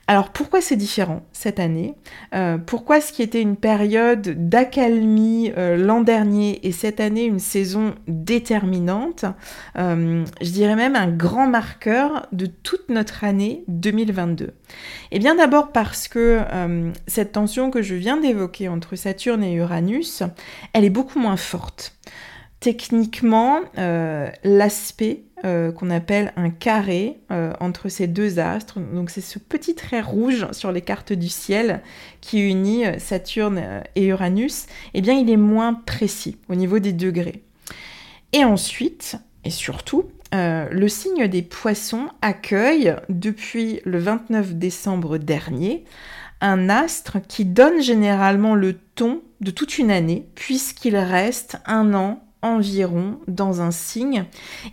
Alors 0.09 0.31
pourquoi 0.31 0.61
c'est 0.61 0.77
différent 0.77 1.23
cette 1.33 1.59
année? 1.59 1.95
Euh, 2.33 2.59
Pourquoi 2.59 3.01
ce 3.01 3.13
qui 3.13 3.23
était 3.23 3.43
une 3.43 3.57
période 3.57 4.49
d'accalmie 4.49 5.53
euh, 5.57 5.77
l'an 5.77 6.01
dernier 6.01 6.65
et 6.65 6.71
cette 6.71 7.01
année 7.01 7.25
une 7.25 7.41
saison 7.41 7.97
déterminante, 8.07 9.25
euh, 9.77 10.25
je 10.41 10.51
dirais 10.51 10.77
même 10.77 10.95
un 10.95 11.09
grand 11.09 11.49
marqueur 11.49 12.29
de 12.31 12.47
toute 12.47 12.89
notre 12.89 13.25
année 13.25 13.65
2022 13.67 14.55
Eh 15.11 15.19
bien 15.19 15.35
d'abord 15.35 15.73
parce 15.73 16.07
que 16.07 16.41
cette 17.07 17.33
tension 17.33 17.71
que 17.71 17.83
je 17.83 17.95
viens 17.95 18.17
d'évoquer 18.17 18.69
entre 18.69 18.95
Saturne 18.95 19.43
et 19.43 19.55
Uranus, 19.55 20.23
elle 20.73 20.85
est 20.85 20.91
beaucoup 20.91 21.19
moins 21.19 21.37
forte. 21.37 21.97
Techniquement, 22.61 23.61
l'aspect 24.45 25.27
euh, 25.45 25.71
qu'on 25.71 25.91
appelle 25.91 26.33
un 26.37 26.49
carré 26.49 27.21
euh, 27.31 27.53
entre 27.61 27.91
ces 27.91 28.07
deux 28.07 28.39
astres. 28.39 28.81
Donc 28.81 29.11
c'est 29.11 29.21
ce 29.21 29.39
petit 29.39 29.75
trait 29.75 30.01
rouge 30.01 30.47
sur 30.53 30.73
les 30.73 30.81
cartes 30.81 31.13
du 31.13 31.29
ciel 31.29 31.83
qui 32.23 32.41
unit 32.41 32.87
euh, 32.87 32.99
Saturne 32.99 33.63
et 33.95 34.07
Uranus. 34.07 34.65
Eh 34.95 35.03
bien, 35.03 35.13
il 35.13 35.29
est 35.29 35.37
moins 35.37 35.75
précis 35.75 36.39
au 36.49 36.55
niveau 36.55 36.79
des 36.79 36.95
degrés. 36.95 37.43
Et 38.33 38.45
ensuite, 38.45 39.17
et 39.45 39.51
surtout, 39.51 40.07
le 40.33 40.89
signe 40.89 41.29
des 41.29 41.43
poissons 41.43 42.09
accueille 42.21 42.95
depuis 43.09 43.81
le 43.85 43.99
29 43.99 44.55
décembre 44.55 45.17
dernier 45.19 45.85
un 46.41 46.69
astre 46.69 47.19
qui 47.27 47.45
donne 47.45 47.81
généralement 47.81 48.55
le 48.55 48.75
ton 48.75 49.23
de 49.41 49.51
toute 49.51 49.79
une 49.79 49.91
année, 49.91 50.29
puisqu'il 50.35 50.97
reste 50.97 51.59
un 51.65 51.95
an 51.95 52.26
environ 52.55 53.19
dans 53.29 53.61
un 53.61 53.71
signe 53.71 54.25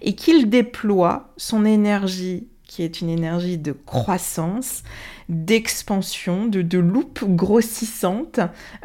et 0.02 0.16
qu'il 0.16 0.50
déploie 0.50 1.34
son 1.38 1.66
énergie 1.66 2.48
qui 2.74 2.82
est 2.82 3.02
une 3.02 3.10
énergie 3.10 3.60
de 3.60 3.72
croissance, 3.72 4.82
d'expansion, 5.30 6.48
de, 6.48 6.80
loupe 6.80 7.24
grossissante 7.24 8.40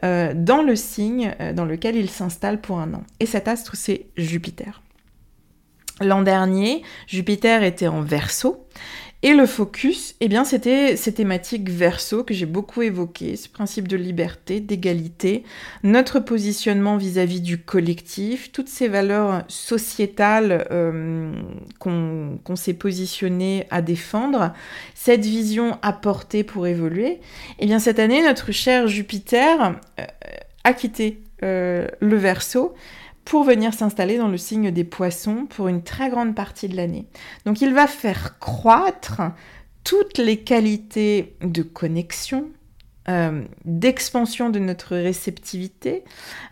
euh, 0.04 0.35
dans 0.37 0.61
le 0.61 0.76
signe 0.76 1.35
euh, 1.40 1.54
dans 1.54 1.64
lequel 1.64 1.97
il 1.97 2.11
s'installe 2.11 2.61
pour 2.61 2.80
un 2.80 2.92
an. 2.92 3.02
Et 3.18 3.25
cet 3.25 3.49
astre, 3.49 3.76
c'est 3.76 4.04
Jupiter. 4.18 4.83
L'an 6.02 6.21
dernier, 6.21 6.83
Jupiter 7.07 7.62
était 7.62 7.88
en 7.88 8.02
verso 8.02 8.66
et 9.25 9.34
le 9.34 9.46
focus, 9.46 10.14
eh 10.20 10.28
bien, 10.28 10.44
c'était 10.44 10.94
ces 10.94 11.12
thématiques 11.12 11.68
verso 11.68 12.22
que 12.22 12.32
j'ai 12.32 12.46
beaucoup 12.46 12.82
évoquées, 12.82 13.34
ce 13.34 13.48
principe 13.48 13.88
de 13.88 13.96
liberté, 13.96 14.60
d'égalité, 14.60 15.42
notre 15.82 16.20
positionnement 16.20 16.96
vis-à-vis 16.96 17.40
du 17.40 17.58
collectif, 17.58 18.52
toutes 18.52 18.68
ces 18.68 18.87
valeurs 18.87 19.42
sociétales 19.48 20.68
euh, 20.70 21.32
qu'on 21.80 22.56
s'est 22.56 22.75
positionné 22.75 23.66
à 23.70 23.82
défendre, 23.82 24.52
cette 24.94 25.25
vision 25.25 25.78
apportée 25.82 26.44
pour 26.44 26.68
évoluer. 26.68 27.18
Eh 27.58 27.66
bien, 27.66 27.80
cette 27.80 27.98
année, 27.98 28.22
notre 28.22 28.52
cher 28.52 28.87
Jupiter 28.87 29.80
euh, 29.98 30.04
a 30.62 30.72
quitté 30.72 31.22
euh, 31.42 31.88
le 32.00 32.16
verso 32.16 32.72
pour 33.28 33.44
venir 33.44 33.75
s'installer 33.75 34.16
dans 34.16 34.28
le 34.28 34.38
signe 34.38 34.70
des 34.70 34.85
poissons 34.85 35.44
pour 35.50 35.68
une 35.68 35.82
très 35.82 36.08
grande 36.08 36.35
partie 36.35 36.66
de 36.66 36.75
l'année. 36.75 37.04
Donc 37.44 37.61
il 37.61 37.75
va 37.75 37.87
faire 37.87 38.38
croître 38.38 39.20
toutes 39.85 40.16
les 40.16 40.38
qualités 40.38 41.37
de 41.42 41.62
connexion, 41.62 42.49
euh, 43.09 43.43
d'expansion 43.65 44.50
de 44.50 44.59
notre 44.59 44.95
réceptivité. 44.95 46.05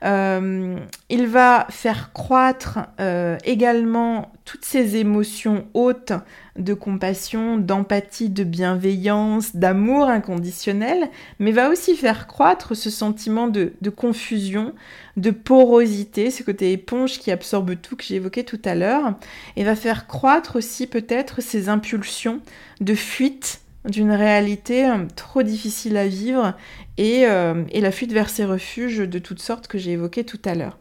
Euh, 0.05 0.79
il 1.11 1.27
va 1.27 1.67
faire 1.69 2.15
croître 2.15 2.79
euh, 2.99 3.37
également 3.45 4.33
toutes 4.47 4.65
ces 4.65 4.97
émotions 4.97 5.67
hautes 5.75 6.13
de 6.57 6.73
compassion, 6.73 7.59
d'empathie, 7.59 8.31
de 8.31 8.43
bienveillance, 8.43 9.55
d'amour 9.55 10.09
inconditionnel, 10.09 11.11
mais 11.41 11.53
va 11.53 11.69
aussi 11.69 11.95
faire 11.95 12.27
croître 12.27 12.75
ce 12.75 12.89
sentiment 12.89 13.49
de, 13.49 13.75
de 13.83 13.91
confusion, 13.91 14.73
de 15.19 15.33
porosité, 15.33 16.31
ce 16.31 16.43
côté 16.43 16.73
éponge 16.73 17.19
qui 17.19 17.31
absorbe 17.31 17.75
tout 17.83 17.97
que 17.97 18.15
évoqué 18.15 18.45
tout 18.45 18.63
à 18.65 18.75
l'heure, 18.75 19.13
et 19.57 19.65
va 19.65 19.77
faire 19.77 20.07
croître 20.07 20.57
aussi 20.57 20.87
peut-être 20.87 21.43
ces 21.43 21.69
impulsions 21.69 22.41
de 22.81 22.95
fuite 22.95 23.61
d'une 23.88 24.12
réalité 24.12 24.88
euh, 24.88 25.07
trop 25.14 25.43
difficile 25.43 25.97
à 25.97 26.07
vivre 26.07 26.55
euh, 26.99 27.64
et, 27.71 27.81
la 27.81 27.90
fuite 27.90 28.12
vers 28.12 28.28
ces 28.28 28.45
refuges 28.45 28.99
de 28.99 29.19
toutes 29.19 29.40
sortes 29.40 29.66
que 29.66 29.78
j'ai 29.78 29.93
évoquées 29.93 30.25
tout 30.25 30.40
à 30.45 30.55
l'heure. 30.55 30.78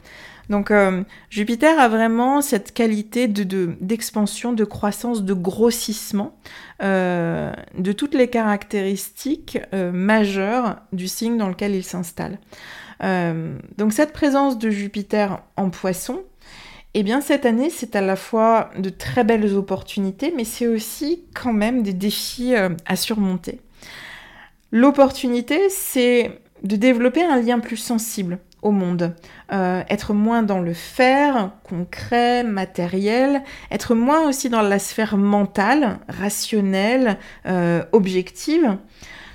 Donc 0.49 0.69
euh, 0.69 1.03
Jupiter 1.29 1.79
a 1.79 1.87
vraiment 1.87 2.41
cette 2.41 2.71
qualité 2.71 3.27
d'expansion, 3.27 4.51
de, 4.51 4.57
de, 4.57 4.63
croissance, 4.63 5.23
de 5.23 5.33
grossissement 5.33 6.37
de 6.81 7.91
toutes 7.93 8.13
les 8.13 8.27
caractéristiques 8.27 9.57
majeures 9.73 10.75
du 10.93 11.07
signe 11.07 11.37
dans 11.37 11.47
lequel 11.47 11.73
il 11.73 11.83
s'installe. 11.83 12.37
donc 13.01 13.93
cette 13.93 14.13
présence 14.13 14.59
de 14.59 14.69
Jupiter 14.69 15.41
en 15.57 15.71
poisson, 15.71 16.21
eh 16.97 17.03
bien, 17.03 17.19
cette 17.19 17.45
année, 17.45 17.69
c'est 17.69 17.97
à 17.97 18.01
la 18.01 18.15
fois 18.15 18.69
de 18.77 18.89
très 18.89 19.25
belles 19.25 19.53
opportunités, 19.53 20.33
mais 20.33 20.45
c'est 20.45 20.65
aussi 20.65 21.25
quand 21.35 21.51
même 21.51 21.83
des 21.83 21.91
défis 21.91 22.55
euh, 22.55 22.69
à 22.85 22.95
surmonter. 22.95 23.59
L'opportunité, 24.71 25.67
c'est 25.69 26.39
de 26.63 26.77
développer 26.77 27.21
un 27.21 27.41
lien 27.41 27.59
plus 27.59 27.75
sensible 27.75 28.39
au 28.61 28.71
monde, 28.71 29.13
euh, 29.51 29.83
être 29.89 30.13
moins 30.13 30.41
dans 30.41 30.61
le 30.61 30.73
faire, 30.73 31.51
concret, 31.63 32.45
matériel, 32.45 33.43
être 33.71 33.93
moins 33.93 34.25
aussi 34.29 34.47
dans 34.47 34.61
la 34.61 34.79
sphère 34.79 35.17
mentale, 35.17 35.99
rationnelle, 36.07 37.17
euh, 37.45 37.83
objective 37.91 38.77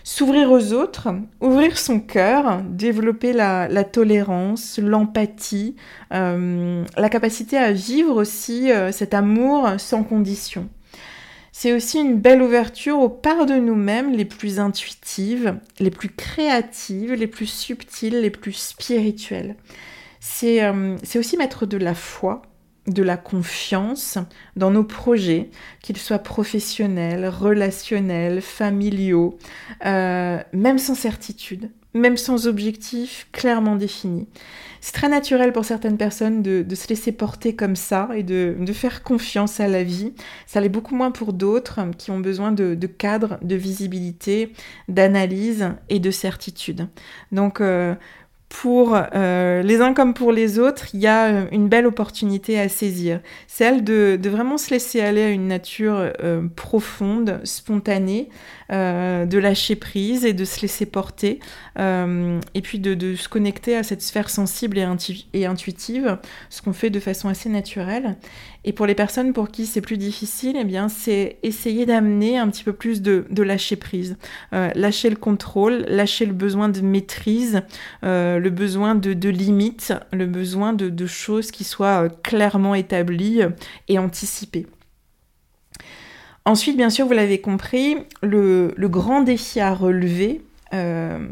s'ouvrir 0.04 0.50
aux 0.50 0.72
autres, 0.72 1.08
ouvrir 1.40 1.78
son 1.78 2.00
cœur, 2.00 2.62
développer 2.62 3.32
la, 3.32 3.84
tolérance, 3.84 4.78
l'empathie, 4.78 5.76
euh, 6.12 6.84
la 6.96 7.08
capacité 7.08 7.56
à 7.56 7.72
vivre 7.72 8.16
aussi 8.16 8.70
euh, 8.70 8.92
cet 8.92 9.14
amour 9.14 9.68
sans 9.78 10.02
condition. 10.02 10.68
C'est 11.52 11.72
aussi 11.72 11.98
une 11.98 12.18
belle 12.18 12.42
ouverture 12.42 12.98
aux 12.98 13.08
parts 13.08 13.44
de 13.44 13.54
nous-mêmes 13.54 14.12
les 14.12 14.24
plus 14.24 14.60
intuitives, 14.60 15.58
les 15.78 15.90
plus 15.90 16.08
créatives, 16.08 17.12
les 17.12 17.26
plus 17.26 17.46
subtiles, 17.46 18.20
les 18.20 18.30
plus 18.30 18.54
spirituelles. 18.54 19.56
C'est 20.20 20.62
euh, 20.62 20.96
aussi 21.16 21.36
mettre 21.36 21.66
de 21.66 21.76
la 21.76 21.94
foi 21.94 22.42
de 22.86 23.02
la 23.02 23.16
confiance 23.16 24.18
dans 24.56 24.70
nos 24.70 24.84
projets, 24.84 25.50
qu'ils 25.82 25.98
soient 25.98 26.18
professionnels, 26.18 27.28
relationnels, 27.28 28.40
familiaux, 28.40 29.38
euh, 29.86 30.38
même 30.52 30.78
sans 30.78 30.94
certitude, 30.94 31.70
même 31.94 32.16
sans 32.16 32.46
objectif 32.46 33.28
clairement 33.32 33.76
défini. 33.76 34.28
C'est 34.80 34.92
très 34.92 35.08
naturel 35.08 35.52
pour 35.52 35.66
certaines 35.66 35.98
personnes 35.98 36.42
de, 36.42 36.74
se 36.74 36.88
laisser 36.88 37.12
porter 37.12 37.54
comme 37.54 37.76
ça 37.76 38.08
et 38.14 38.22
de, 38.22 38.56
faire 38.72 39.02
confiance 39.02 39.60
à 39.60 39.68
la 39.68 39.82
vie. 39.82 40.14
Ça 40.46 40.60
l'est 40.60 40.70
beaucoup 40.70 40.94
moins 40.94 41.10
pour 41.10 41.34
d'autres 41.34 41.80
qui 41.98 42.10
ont 42.10 42.20
besoin 42.20 42.50
de, 42.50 42.74
de 42.74 42.86
cadre, 42.86 43.38
de 43.42 43.56
visibilité, 43.56 44.54
d'analyse 44.88 45.68
et 45.90 45.98
de 45.98 46.10
certitude. 46.10 46.88
Donc 47.30 47.60
euh, 47.60 47.94
pour 48.50 48.98
euh, 49.14 49.62
les 49.62 49.80
uns 49.80 49.94
comme 49.94 50.12
pour 50.12 50.32
les 50.32 50.58
autres, 50.58 50.88
il 50.92 51.00
y 51.00 51.06
a 51.06 51.26
euh, 51.26 51.44
une 51.52 51.68
belle 51.68 51.86
opportunité 51.86 52.58
à 52.58 52.68
saisir. 52.68 53.20
Celle 53.46 53.84
de, 53.84 54.18
vraiment 54.28 54.58
se 54.58 54.70
laisser 54.70 55.00
aller 55.00 55.22
à 55.22 55.30
une 55.30 55.46
nature 55.46 56.10
euh, 56.22 56.42
profonde, 56.56 57.40
spontanée, 57.44 58.28
de 58.70 59.38
lâcher 59.38 59.76
prise 59.76 60.24
et 60.24 60.32
de 60.32 60.44
se 60.44 60.60
laisser 60.62 60.86
porter, 60.86 61.40
et 61.78 62.62
puis 62.62 62.78
de, 62.78 62.94
de, 62.94 63.16
se 63.16 63.28
connecter 63.28 63.76
à 63.76 63.82
cette 63.82 64.02
sphère 64.02 64.30
sensible 64.30 64.78
et, 64.78 65.44
intuitive, 65.44 66.18
ce 66.50 66.62
qu'on 66.62 66.72
fait 66.72 66.90
de 66.90 67.00
façon 67.00 67.28
assez 67.28 67.48
naturelle. 67.48 68.16
Et 68.66 68.74
pour 68.74 68.84
les 68.84 68.94
personnes 68.94 69.32
pour 69.32 69.50
qui 69.50 69.64
c'est 69.64 69.80
plus 69.80 69.96
difficile, 69.96 70.56
eh 70.60 70.64
bien, 70.64 70.88
c'est 70.88 71.38
essayer 71.42 71.86
d'amener 71.86 72.36
un 72.36 72.48
petit 72.50 72.62
peu 72.62 72.74
plus 72.74 73.00
de, 73.00 73.24
de 73.30 73.42
lâcher 73.42 73.76
prise, 73.76 74.16
lâcher 74.52 75.10
le 75.10 75.16
contrôle, 75.16 75.84
lâcher 75.88 76.26
le 76.26 76.34
besoin 76.34 76.68
de 76.68 76.80
maîtrise 76.80 77.62
le 78.02 78.50
besoin 78.50 78.94
de, 78.94 79.28
limites, 79.28 79.92
le 80.12 80.26
besoin 80.26 80.72
de, 80.72 81.06
choses 81.06 81.50
qui 81.50 81.64
soient 81.64 82.04
euh, 82.04 82.08
clairement 82.22 82.74
établies 82.74 83.42
et 83.88 83.98
anticipées. 83.98 84.66
Ensuite, 86.44 86.76
bien 86.76 86.90
sûr, 86.90 87.06
vous 87.06 87.12
l'avez 87.12 87.40
compris, 87.40 87.96
le, 88.22 88.72
grand 88.78 89.20
défi 89.20 89.60
à 89.60 89.74
relever 89.74 90.42
euh, 90.72 91.28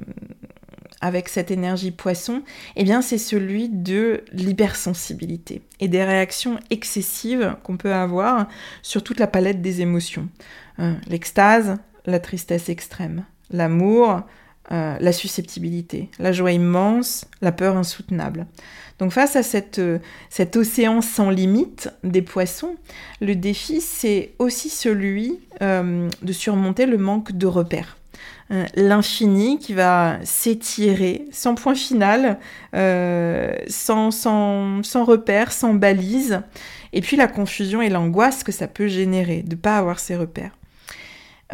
avec 1.01 1.29
cette 1.29 1.51
énergie 1.51 1.91
poisson, 1.91 2.43
eh 2.77 2.85
bien, 2.85 3.01
c'est 3.03 3.19
celui 3.19 3.69
de 3.69 4.23
l'hypersensibilité 4.33 5.63
et 5.81 5.89
des 5.89 6.05
réactions 6.05 6.59
excessives 6.71 7.57
qu'on 7.63 7.77
peut 7.77 7.95
avoir 7.95 8.49
sur 8.83 9.03
toute 9.03 9.21
la 9.21 9.27
palette 9.27 9.63
des 9.63 9.81
émotions. 9.81 10.29
Euh, 10.79 10.95
l'extase, 11.09 11.77
la 12.05 12.21
tristesse 12.21 12.69
extrême, 12.69 13.25
l'amour, 13.51 14.23
euh, 14.71 14.97
la 15.01 15.13
susceptibilité, 15.13 16.11
la 16.19 16.31
joie 16.31 16.53
immense, 16.53 17.25
la 17.41 17.53
peur 17.53 17.79
insoutenable. 17.79 18.47
Donc 18.99 19.13
face 19.13 19.35
à 19.35 19.43
cette, 19.43 19.79
euh, 19.79 19.99
cet 20.29 20.57
océan 20.57 21.01
sans 21.01 21.31
limite 21.31 21.89
des 22.05 22.21
poissons, 22.21 22.77
le 23.23 23.35
défi 23.35 23.81
c'est 23.81 24.33
aussi 24.39 24.69
celui 24.69 25.41
euh, 25.63 26.09
de 26.21 26.33
surmonter 26.35 26.85
le 26.85 26.99
manque 26.99 27.33
de 27.33 27.47
repères. 27.47 27.97
L'infini 28.75 29.59
qui 29.59 29.75
va 29.75 30.19
s'étirer 30.25 31.27
sans 31.31 31.55
point 31.55 31.75
final, 31.75 32.39
sans, 32.73 34.11
sans, 34.11 34.83
sans 34.83 35.05
repères, 35.05 35.53
sans 35.53 35.75
balises, 35.75 36.41
et 36.95 37.03
puis 37.03 37.19
la 37.19 37.29
confusion 37.29 37.83
et 37.83 37.91
l'angoisse 37.91 38.45
que 38.45 38.53
ça 38.53 38.67
peut 38.67 38.89
générer 38.89 39.43
de 39.43 39.51
ne 39.51 39.61
pas 39.61 39.77
avoir 39.77 39.99
ces 39.99 40.17
repères. 40.17 40.58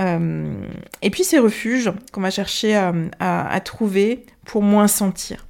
Euh, 0.00 0.66
et 1.02 1.10
puis 1.10 1.24
ces 1.24 1.38
refuges 1.38 1.92
qu'on 2.12 2.20
va 2.20 2.30
chercher 2.30 2.74
à, 2.74 3.60
trouver 3.60 4.26
pour 4.44 4.62
moins 4.62 4.88
sentir. 4.88 5.46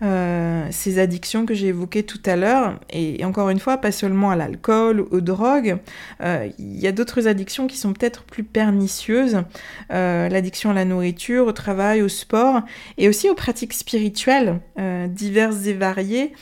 Euh, 0.00 0.68
ces 0.70 1.00
addictions 1.00 1.44
que 1.44 1.54
j'ai 1.54 1.66
évoquées 1.68 2.04
tout 2.04 2.20
à 2.24 2.36
l'heure, 2.36 2.78
et, 2.88 3.24
encore 3.24 3.50
une 3.50 3.58
fois, 3.58 3.78
pas 3.78 3.90
seulement 3.90 4.30
à 4.30 4.36
l'alcool, 4.36 5.00
aux 5.10 5.20
drogues, 5.20 5.78
euh, 6.22 6.48
il 6.60 6.78
y 6.78 6.86
a 6.86 6.92
d'autres 6.92 7.26
addictions 7.26 7.66
qui 7.66 7.76
sont 7.76 7.92
peut-être 7.92 8.22
plus 8.22 8.44
pernicieuses, 8.44 9.42
l'addiction 9.90 10.70
à 10.70 10.74
la 10.74 10.84
nourriture, 10.84 11.48
au 11.48 11.52
travail, 11.52 12.00
au 12.02 12.08
sport, 12.08 12.60
et 12.96 13.08
aussi 13.08 13.28
aux 13.28 13.34
pratiques 13.34 13.72
spirituelles 13.72 14.60
diverses 15.08 15.66
et 15.66 15.74
variées, 15.74 16.32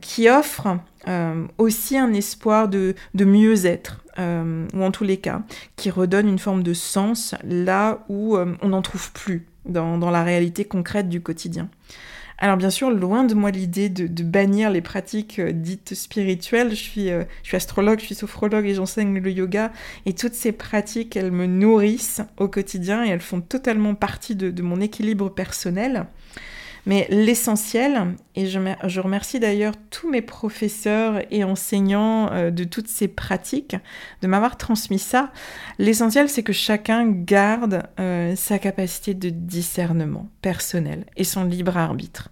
qui 0.00 0.30
offrent 0.30 0.78
aussi 1.58 1.98
un 1.98 2.14
espoir 2.14 2.68
de 2.68 2.94
mieux-être, 3.14 4.00
euh, 4.20 4.66
ou 4.74 4.82
en 4.82 4.90
tous 4.90 5.04
les 5.04 5.16
cas, 5.16 5.42
qui 5.76 5.90
redonne 5.90 6.28
une 6.28 6.38
forme 6.38 6.62
de 6.62 6.74
sens 6.74 7.34
là 7.44 8.04
où 8.08 8.36
euh, 8.36 8.54
on 8.62 8.68
n'en 8.68 8.82
trouve 8.82 9.10
plus 9.12 9.46
dans, 9.64 9.98
la 10.10 10.22
réalité 10.22 10.64
concrète 10.64 11.08
du 11.08 11.20
quotidien. 11.20 11.68
Alors 12.38 12.56
bien 12.56 12.70
sûr, 12.70 12.90
loin 12.90 13.24
de 13.24 13.34
moi 13.34 13.50
l'idée 13.50 13.88
de, 13.88 14.22
bannir 14.22 14.70
les 14.70 14.80
pratiques 14.80 15.38
euh, 15.38 15.52
dites 15.52 15.94
spirituelles, 15.94 16.70
je 16.70 16.74
suis, 16.74 17.08
je 17.08 17.26
suis 17.42 17.56
astrologue, 17.56 18.00
je 18.00 18.06
suis 18.06 18.14
sophrologue 18.14 18.66
et 18.66 18.74
j'enseigne 18.74 19.18
le 19.18 19.30
yoga, 19.30 19.72
et 20.06 20.14
toutes 20.14 20.34
ces 20.34 20.52
pratiques, 20.52 21.16
elles 21.16 21.32
me 21.32 21.46
nourrissent 21.46 22.22
au 22.38 22.48
quotidien 22.48 23.04
et 23.04 23.08
elles 23.08 23.20
font 23.20 23.40
totalement 23.40 23.94
partie 23.94 24.36
de 24.36 24.62
mon 24.62 24.80
équilibre 24.80 25.28
personnel. 25.28 26.06
Mais 26.90 27.06
l'essentiel, 27.08 28.16
et 28.34 28.48
je, 28.48 29.00
remercie 29.00 29.38
d'ailleurs 29.38 29.74
tous 29.90 30.10
mes 30.10 30.22
professeurs 30.22 31.22
et 31.30 31.44
enseignants 31.44 32.32
euh, 32.32 32.50
de 32.50 32.64
toutes 32.64 32.88
ces 32.88 33.06
pratiques 33.06 33.76
de 34.22 34.26
m'avoir 34.26 34.56
transmis 34.56 34.98
ça, 34.98 35.30
l'essentiel 35.78 36.28
c'est 36.28 36.42
que 36.42 36.52
chacun 36.52 37.06
garde 37.06 37.84
euh, 38.00 38.34
sa 38.34 38.58
capacité 38.58 39.14
de 39.14 39.30
discernement 39.30 40.28
personnel 40.42 41.06
et 41.16 41.22
son 41.22 41.44
libre 41.44 41.76
arbitre. 41.76 42.30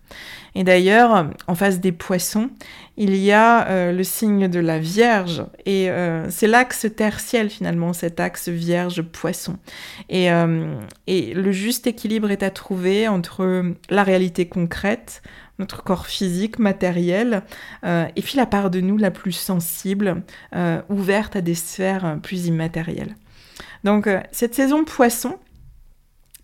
Et 0.59 0.65
d'ailleurs, 0.65 1.31
en 1.47 1.55
face 1.55 1.79
des 1.79 1.93
poissons, 1.93 2.51
il 2.97 3.15
y 3.15 3.31
a 3.31 3.69
euh, 3.69 3.93
le 3.93 4.03
signe 4.03 4.49
de 4.49 4.59
la 4.59 4.81
Vierge. 4.81 5.45
Et 5.67 5.89
euh, 5.89 6.29
c'est 6.31 6.49
l'axe 6.49 6.85
tertiel 6.97 7.49
finalement, 7.49 7.93
cet 7.93 8.19
axe 8.19 8.49
Vierge-Poisson. 8.49 9.57
Et, 10.09 10.33
euh, 10.33 10.75
et, 11.07 11.33
le 11.33 11.53
juste 11.53 11.87
équilibre 11.87 12.33
est 12.33 12.43
à 12.43 12.51
trouver 12.51 13.07
entre 13.07 13.73
la 13.89 14.03
réalité 14.03 14.49
concrète, 14.49 15.23
notre 15.61 15.85
corps 15.85 16.09
physique, 16.09 16.59
matériel, 16.59 17.43
et 17.85 18.23
puis 18.23 18.37
la 18.37 18.47
part 18.47 18.71
de 18.71 18.81
nous 18.81 18.97
la 18.97 19.11
plus 19.11 19.33
sensible, 19.33 20.23
ouverte 20.89 21.35
à 21.35 21.41
des 21.41 21.57
sphères 21.57 22.19
plus 22.23 22.47
immatérielles. 22.47 23.17
Donc 23.83 24.09
cette 24.31 24.55
saison 24.55 24.85
poisson, 24.85 25.37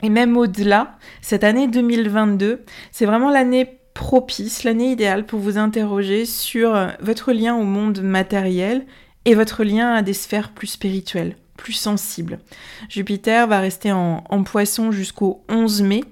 et 0.02 0.08
même 0.08 0.36
au-delà, 0.36 0.98
cette 1.22 1.44
année 1.44 1.68
2022, 1.68 2.64
c'est 2.90 3.06
vraiment 3.06 3.30
l'année 3.30 3.78
propice, 3.94 4.64
l'année 4.64 4.90
idéale 4.90 5.24
pour 5.24 5.38
vous 5.38 5.56
interroger 5.56 6.26
sur 6.26 6.74
euh, 6.74 6.88
votre 7.00 7.32
lien 7.32 7.54
au 7.54 7.62
monde 7.62 8.02
matériel 8.02 8.84
et 9.24 9.34
votre 9.34 9.64
lien 9.64 9.94
à 9.94 10.02
des 10.02 10.12
sphères 10.12 10.50
plus 10.50 10.66
spirituelles, 10.66 11.36
plus 11.56 11.72
sensibles. 11.72 12.40
Jupiter 12.90 13.46
va 13.46 13.60
rester 13.60 13.92
en, 13.92 14.20
poisson 14.44 14.90
jusqu'au 14.90 15.42
11 15.48 15.82
mai 15.82 16.04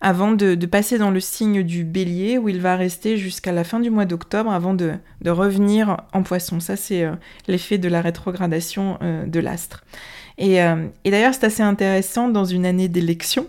avant 0.00 0.32
de, 0.32 0.54
passer 0.66 0.98
dans 0.98 1.10
le 1.10 1.20
signe 1.20 1.62
du 1.62 1.84
bélier 1.84 2.36
où 2.38 2.48
il 2.48 2.60
va 2.60 2.76
rester 2.76 3.16
jusqu'à 3.16 3.52
la 3.52 3.64
fin 3.64 3.80
du 3.80 3.90
mois 3.90 4.04
d'octobre 4.04 4.52
avant 4.52 4.74
de, 4.74 4.92
revenir 5.26 5.96
en 6.12 6.22
poisson. 6.22 6.60
Ça, 6.60 6.76
c'est 6.76 7.04
euh, 7.04 7.12
l'effet 7.48 7.78
de 7.78 7.88
la 7.88 8.02
rétrogradation 8.02 8.98
euh, 9.02 9.24
de 9.24 9.40
l'astre. 9.40 9.84
Et 10.38 10.58
d'ailleurs, 11.04 11.34
c'est 11.34 11.44
assez 11.44 11.62
intéressant 11.62 12.28
dans 12.28 12.46
une 12.46 12.66
année 12.66 12.88
d'élection 12.88 13.46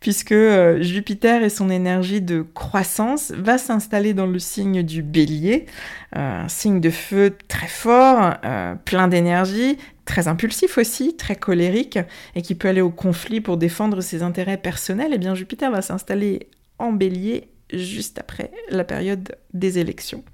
puisque 0.00 0.32
euh, 0.32 0.82
Jupiter 0.82 1.42
et 1.42 1.48
son 1.48 1.70
énergie 1.70 2.20
de 2.20 2.42
croissance 2.54 3.32
va 3.32 3.58
s'installer 3.58 4.14
dans 4.14 4.26
le 4.26 4.38
signe 4.38 4.82
du 4.82 5.02
bélier, 5.02 5.66
un 6.12 6.48
signe 6.48 6.80
de 6.80 6.90
feu 6.90 7.36
très 7.48 7.68
fort, 7.68 8.34
euh, 8.44 8.74
plein 8.74 9.08
d'énergie, 9.08 9.78
très 10.04 10.28
impulsif 10.28 10.78
aussi, 10.78 11.16
très 11.16 11.36
colérique, 11.36 11.98
et 12.34 12.42
qui 12.42 12.54
peut 12.54 12.68
aller 12.68 12.80
au 12.80 12.90
conflit 12.90 13.40
pour 13.40 13.56
défendre 13.56 14.00
ses 14.00 14.22
intérêts 14.22 14.56
personnels, 14.56 15.12
et 15.12 15.16
eh 15.16 15.18
bien 15.18 15.34
Jupiter 15.34 15.70
va 15.70 15.82
s'installer 15.82 16.48
en 16.78 16.92
bélier 16.92 17.48
juste 17.72 18.18
après 18.18 18.50
la 18.70 18.84
période 18.84 19.36
des 19.54 19.78
élections. 19.78 20.24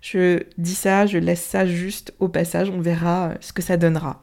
Je 0.00 0.42
dis 0.56 0.74
ça, 0.74 1.06
je 1.06 1.18
laisse 1.18 1.42
ça 1.42 1.66
juste 1.66 2.14
au 2.20 2.28
passage, 2.28 2.70
on 2.70 2.80
verra 2.80 3.34
ce 3.40 3.52
que 3.52 3.62
ça 3.62 3.76
donnera. 3.76 4.22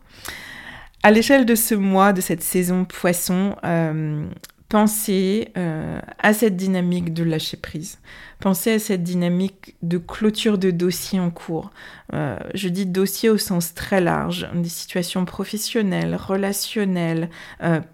À 1.04 1.12
l'échelle 1.12 1.46
de 1.46 1.56
ce 1.56 1.76
mois, 1.76 2.12
de 2.12 2.22
cette 2.22 2.44
saison 2.44 2.84
poisson, 2.84 3.56
euh, 3.64 4.26
pensez 4.68 5.50
euh, 5.56 6.00
à 6.18 6.34
cette 6.34 6.56
dynamique 6.56 7.14
de 7.14 7.24
lâcher 7.24 7.56
prise. 7.56 8.00
Pensez 8.40 8.74
à 8.74 8.80
cette 8.80 9.04
dynamique 9.04 9.76
de 9.84 10.00
clôture 10.00 10.58
de 10.58 10.72
dossiers 10.72 11.20
en 11.20 11.30
cours. 11.30 11.72
Euh, 12.14 12.38
je 12.56 12.68
dis 12.68 12.86
dossier 12.86 13.30
au 13.30 13.38
sens 13.38 13.74
très 13.74 14.02
large, 14.02 14.50
des 14.56 14.70
situations 14.70 15.24
professionnelles, 15.26 16.16
relationnelles, 16.16 17.30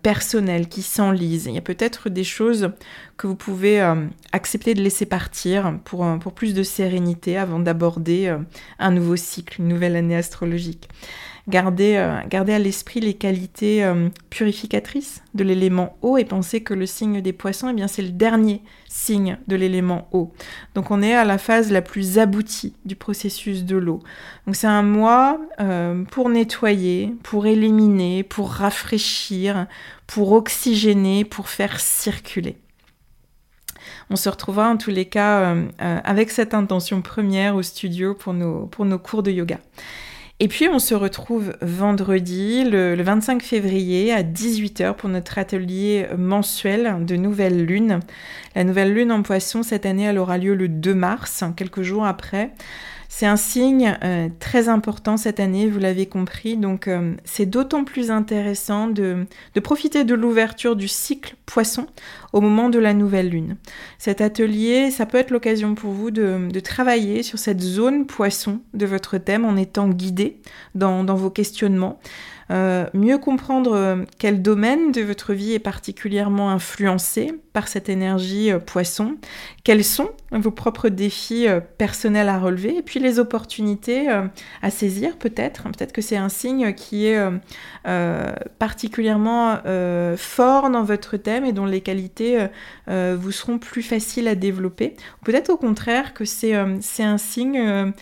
personnelles 0.01 0.67
qui 0.67 0.81
s'enlisent. 0.81 1.45
Il 1.45 1.53
y 1.53 1.57
a 1.57 1.61
peut-être 1.61 2.09
des 2.09 2.23
choses 2.23 2.71
que 3.17 3.27
vous 3.27 3.35
pouvez 3.35 3.79
accepter 4.31 4.73
de 4.73 4.81
laisser 4.81 5.05
partir 5.05 5.77
pour, 5.85 6.05
pour 6.19 6.33
plus 6.33 6.53
de 6.53 6.63
sérénité 6.63 7.37
avant 7.37 7.59
d'aborder 7.59 8.35
un 8.79 8.91
nouveau 8.91 9.15
cycle, 9.15 9.61
une 9.61 9.67
nouvelle 9.67 9.95
année 9.95 10.17
astrologique. 10.17 10.89
Gardez, 11.49 11.95
euh, 11.97 12.21
à 12.31 12.59
l'esprit 12.59 13.01
les 13.01 13.15
qualités 13.15 13.83
euh, 13.83 14.07
purificatrices 14.29 15.21
de 15.33 15.43
l'élément 15.43 15.97
eau 16.01 16.17
et 16.17 16.23
pensez 16.23 16.63
que 16.63 16.73
le 16.73 16.85
signe 16.85 17.19
des 17.19 17.33
poissons, 17.33 17.67
eh 17.69 17.73
bien, 17.73 17.89
c'est 17.89 18.01
le 18.01 18.11
dernier 18.11 18.61
signe 18.87 19.37
de 19.47 19.57
l'élément 19.57 20.07
eau. 20.13 20.31
Donc 20.73 20.89
on 20.89 21.01
est 21.01 21.13
à 21.13 21.25
la 21.25 21.37
phase 21.37 21.69
la 21.69 21.81
plus 21.81 22.17
aboutie 22.17 22.75
du 22.85 22.95
processus 22.95 23.65
de 23.65 23.75
l'eau. 23.75 23.99
Donc 24.45 24.55
c'est 24.55 24.67
un 24.67 24.83
mois 24.83 25.37
euh, 25.59 26.03
pour 26.05 26.29
nettoyer, 26.29 27.13
pour 27.23 27.45
éliminer, 27.45 28.23
pour 28.23 28.49
rafraîchir, 28.49 29.67
pour 30.07 30.31
oxygéner, 30.31 31.25
pour 31.25 31.49
faire 31.49 31.81
circuler. 31.81 32.55
On 34.09 34.15
se 34.15 34.29
retrouvera 34.29 34.69
en 34.69 34.77
tous 34.77 34.91
les 34.91 35.05
cas 35.05 35.55
avec 35.79 36.29
cette 36.29 36.53
intention 36.53 37.01
première 37.01 37.55
au 37.55 37.63
studio 37.63 38.13
pour 38.13 38.33
nos 38.33 38.99
cours 38.99 39.23
de 39.23 39.31
yoga. 39.31 39.59
Et 40.43 40.49
puis 40.49 40.67
on 40.67 40.77
se 40.77 40.93
retrouve 40.93 41.55
vendredi, 41.61 42.65
le, 42.65 43.01
25 43.01 43.41
février, 43.41 44.11
à 44.11 44.23
18h 44.23 44.93
pour 44.95 45.07
notre 45.07 45.37
atelier 45.37 46.05
mensuel 46.17 47.05
de 47.05 47.15
nouvelle 47.15 47.65
lune. 47.65 48.01
La 48.53 48.65
nouvelle 48.65 48.93
lune 48.93 49.13
en 49.13 49.21
poisson, 49.23 49.63
cette 49.63 49.85
année, 49.85 50.03
elle 50.03 50.17
aura 50.17 50.37
lieu 50.37 50.53
le 50.53 50.67
2 50.67 50.93
mars, 50.93 51.45
quelques 51.55 51.83
jours 51.83 52.05
après. 52.05 52.51
C'est 53.15 53.27
un 53.27 53.35
signe 53.35 53.95
euh, 54.03 54.27
très 54.39 54.69
important 54.69 55.17
cette 55.17 55.39
année, 55.39 55.69
vous 55.69 55.77
l'avez 55.77 56.07
compris, 56.07 56.57
donc 56.57 56.87
euh, 56.87 57.13
c'est 57.25 57.45
d'autant 57.45 57.83
plus 57.83 58.09
intéressant 58.09 58.87
de, 58.87 59.27
profiter 59.63 60.03
de 60.03 60.15
l'ouverture 60.15 60.75
du 60.75 60.87
cycle 60.87 61.35
poisson 61.45 61.85
au 62.33 62.41
moment 62.41 62.69
de 62.69 62.79
la 62.79 62.95
nouvelle 62.95 63.29
lune. 63.29 63.57
Cet 63.99 64.19
atelier, 64.19 64.89
ça 64.89 65.05
peut 65.05 65.19
être 65.19 65.29
l'occasion 65.29 65.75
pour 65.75 65.91
vous 65.91 66.09
de, 66.09 66.49
travailler 66.61 67.21
sur 67.21 67.37
cette 67.37 67.61
zone 67.61 68.07
poisson 68.07 68.61
de 68.73 68.87
votre 68.87 69.19
thème 69.19 69.45
en 69.45 69.57
étant 69.57 69.89
guidé 69.89 70.41
dans 70.73 71.05
vos 71.05 71.29
questionnements. 71.29 71.99
Euh, 72.53 72.85
mieux 72.93 73.17
comprendre 73.17 73.73
euh, 73.73 74.03
quel 74.19 74.43
domaine 74.43 74.91
de 74.91 75.01
votre 75.01 75.33
vie 75.33 75.53
est 75.53 75.59
particulièrement 75.59 76.51
influencé 76.51 77.33
par 77.51 77.67
cette 77.67 77.89
énergie 77.89 78.51
euh, 78.51 78.59
poisson, 78.59 79.15
quels 79.63 79.83
sont 79.83 80.11
vos 80.31 80.51
propres 80.51 80.89
défis 80.89 81.47
personnels 81.77 82.29
à 82.29 82.37
relever, 82.37 82.77
et 82.77 82.81
puis 82.81 82.99
les 82.99 83.19
opportunités 83.19 84.09
à 84.09 84.69
saisir 84.69 85.17
peut-être. 85.17 85.63
Peut-être 85.63 85.93
que 85.93 86.01
c'est 86.01 86.17
un 86.17 86.29
signe 86.29 86.73
qui 86.73 87.05
est 87.05 87.23
particulièrement 88.57 89.59
fort 90.17 90.71
dans 90.71 90.83
votre 90.83 91.17
thème 91.17 91.45
et 91.45 91.53
dont 91.53 91.65
les 91.65 91.81
qualités 91.81 92.47
vous 92.87 93.31
seront 93.31 93.59
plus 93.59 93.83
faciles 93.83 94.27
à 94.27 94.33
développer. 94.33 94.95
Peut-être 95.23 95.49
au 95.49 95.57
contraire 95.57 96.15
que 96.15 96.25
c'est 96.25 96.53
un 96.55 97.17
signe 97.17 97.93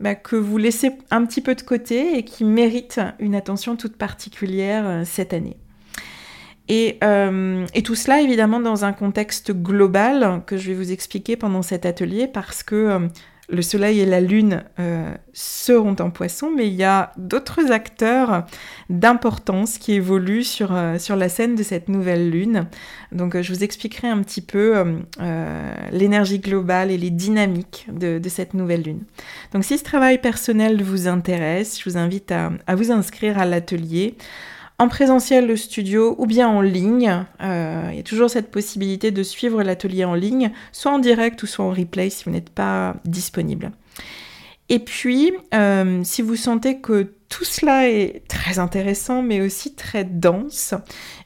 bah, 0.00 0.14
que 0.14 0.36
vous 0.36 0.58
laissez 0.58 0.92
un 1.10 1.24
petit 1.26 1.40
peu 1.40 1.54
de 1.54 1.62
côté 1.62 2.18
et 2.18 2.24
qui 2.24 2.44
mérite 2.44 3.00
une 3.18 3.34
attention 3.34 3.76
toute 3.76 3.96
particulière 3.96 4.84
euh, 4.86 5.02
cette 5.04 5.32
année. 5.32 5.56
Et, 6.68 6.98
euh, 7.02 7.66
et, 7.74 7.82
tout 7.82 7.94
cela 7.94 8.20
évidemment 8.20 8.60
dans 8.60 8.84
un 8.84 8.92
contexte 8.92 9.52
global 9.52 10.42
que 10.46 10.58
je 10.58 10.68
vais 10.68 10.74
vous 10.74 10.92
expliquer 10.92 11.34
pendant 11.34 11.62
cet 11.62 11.86
atelier 11.86 12.28
parce 12.28 12.62
que 12.62 12.74
euh, 12.74 13.08
le 13.50 13.62
Soleil 13.62 14.00
et 14.00 14.06
la 14.06 14.20
Lune 14.20 14.62
euh, 14.78 15.10
seront 15.32 15.96
en 16.00 16.10
poisson, 16.10 16.50
mais 16.54 16.66
il 16.66 16.74
y 16.74 16.84
a 16.84 17.12
d'autres 17.16 17.72
acteurs 17.72 18.44
d'importance 18.90 19.78
qui 19.78 19.94
évoluent 19.94 20.44
sur, 20.44 20.74
euh, 20.74 20.98
sur 20.98 21.16
la 21.16 21.28
scène 21.28 21.54
de 21.54 21.62
cette 21.62 21.88
nouvelle 21.88 22.30
Lune. 22.30 22.66
Donc 23.10 23.34
euh, 23.34 23.42
je 23.42 23.52
vous 23.54 23.64
expliquerai 23.64 24.08
un 24.08 24.22
petit 24.22 24.42
peu 24.42 24.74
l'énergie 25.92 26.38
globale 26.38 26.90
et 26.90 26.98
les 26.98 27.10
dynamiques 27.10 27.86
de, 27.90 28.20
cette 28.28 28.52
nouvelle 28.52 28.82
Lune. 28.82 29.00
Donc 29.52 29.64
si 29.64 29.78
ce 29.78 29.84
travail 29.84 30.18
personnel 30.18 30.82
vous 30.82 31.08
intéresse, 31.08 31.78
je 31.78 31.88
vous 31.88 31.96
invite 31.96 32.30
à, 32.32 32.52
à 32.66 32.74
vous 32.74 32.92
inscrire 32.92 33.38
à 33.38 33.46
l'atelier 33.46 34.16
en 34.78 34.88
présentiel 34.88 35.46
le 35.46 35.56
studio 35.56 36.14
ou 36.18 36.26
bien 36.26 36.48
en 36.48 36.60
ligne. 36.60 37.24
Euh, 37.42 37.88
il 37.90 37.96
y 37.96 38.00
a 38.00 38.04
toujours 38.04 38.30
cette 38.30 38.50
possibilité 38.50 39.10
de 39.10 39.22
suivre 39.22 39.62
l'atelier 39.62 40.04
en 40.04 40.14
ligne, 40.14 40.52
soit 40.72 40.92
en 40.92 40.98
direct 40.98 41.42
ou 41.42 41.46
soit 41.46 41.64
en 41.64 41.70
replay 41.70 42.10
si 42.10 42.24
vous 42.24 42.30
n'êtes 42.30 42.50
pas 42.50 42.94
disponible. 43.04 43.72
Et 44.70 44.78
puis, 44.78 45.32
euh, 45.54 46.00
si 46.04 46.20
vous 46.22 46.36
sentez 46.36 46.80
que 46.80 47.14
tout 47.28 47.44
cela 47.44 47.88
est 47.88 48.22
très 48.26 48.58
intéressant, 48.58 49.22
mais 49.22 49.40
aussi 49.40 49.74
très 49.74 50.04
dense, 50.04 50.74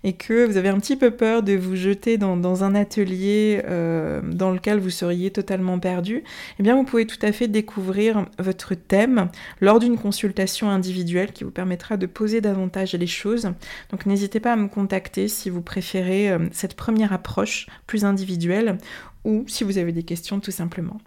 et 0.05 0.15
que 0.15 0.45
vous 0.45 0.57
avez 0.57 0.69
un 0.69 0.79
petit 0.79 0.97
peu 0.97 1.13
peur 1.13 1.43
de 1.43 1.55
vous 1.55 1.77
jeter 1.77 2.19
dans, 2.19 2.65
un 2.65 2.75
atelier 2.75 3.63
euh, 3.67 4.21
dans 4.23 4.51
lequel 4.51 4.81
vous 4.81 4.91
seriez 4.91 5.31
totalement 5.31 5.79
perdu, 5.79 6.25
eh 6.59 6.63
bien 6.63 6.75
vous 6.75 6.85
pouvez 6.85 7.07
tout 7.07 7.25
à 7.25 7.31
fait 7.31 7.49
découvrir 7.49 8.27
votre 8.39 8.75
thème 8.75 9.29
lors 9.61 9.79
d'une 9.79 9.97
consultation 9.97 10.71
individuelle 10.71 11.33
qui 11.33 11.45
vous 11.45 11.51
permettra 11.51 11.97
de 11.97 12.07
poser 12.07 12.41
davantage 12.41 12.95
les 12.95 13.07
choses. 13.07 13.53
Donc 13.91 14.07
n'hésitez 14.07 14.41
pas 14.41 14.53
à 14.53 14.57
me 14.57 14.69
contacter 14.69 15.29
si 15.29 15.51
vous 15.51 15.63
préférez 15.63 16.31
euh, 16.31 16.39
cette 16.51 16.75
première 16.75 17.13
approche 17.13 17.67
plus 17.87 18.05
individuelle 18.05 18.79
ou 19.25 19.45
si 19.47 19.63
vous 19.63 19.79
avez 19.79 19.93
des 19.93 20.03
questions 20.03 20.41
tout 20.41 20.51
simplement. 20.51 21.01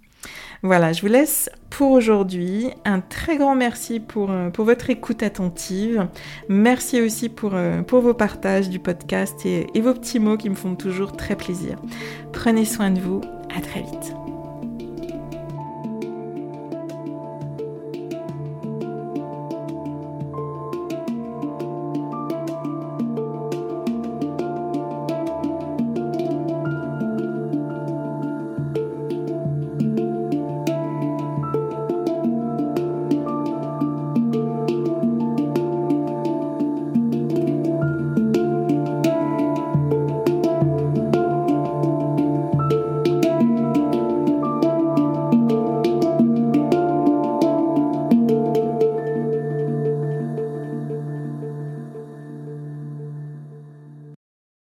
Voilà, 0.63 0.93
je 0.93 1.01
vous 1.01 1.07
laisse 1.07 1.49
pour 1.69 1.91
aujourd'hui. 1.91 2.69
Un 2.85 3.01
très 3.01 3.37
grand 3.37 3.55
merci 3.55 3.99
pour, 3.99 4.31
euh, 4.31 4.49
votre 4.57 4.89
écoute 4.89 5.23
attentive. 5.23 6.07
Merci 6.49 7.01
aussi 7.01 7.29
pour, 7.29 7.51
euh, 7.53 7.81
pour 7.81 8.01
vos 8.01 8.13
partages 8.13 8.69
du 8.69 8.79
podcast 8.79 9.45
et, 9.45 9.67
et 9.73 9.81
vos 9.81 9.93
petits 9.93 10.19
mots 10.19 10.37
qui 10.37 10.49
me 10.49 10.55
font 10.55 10.75
toujours 10.75 11.15
très 11.15 11.35
plaisir. 11.35 11.77
Prenez 12.33 12.65
soin 12.65 12.91
de 12.91 12.99
vous. 12.99 13.21
À 13.55 13.61
très 13.61 13.81
vite. 13.81 14.24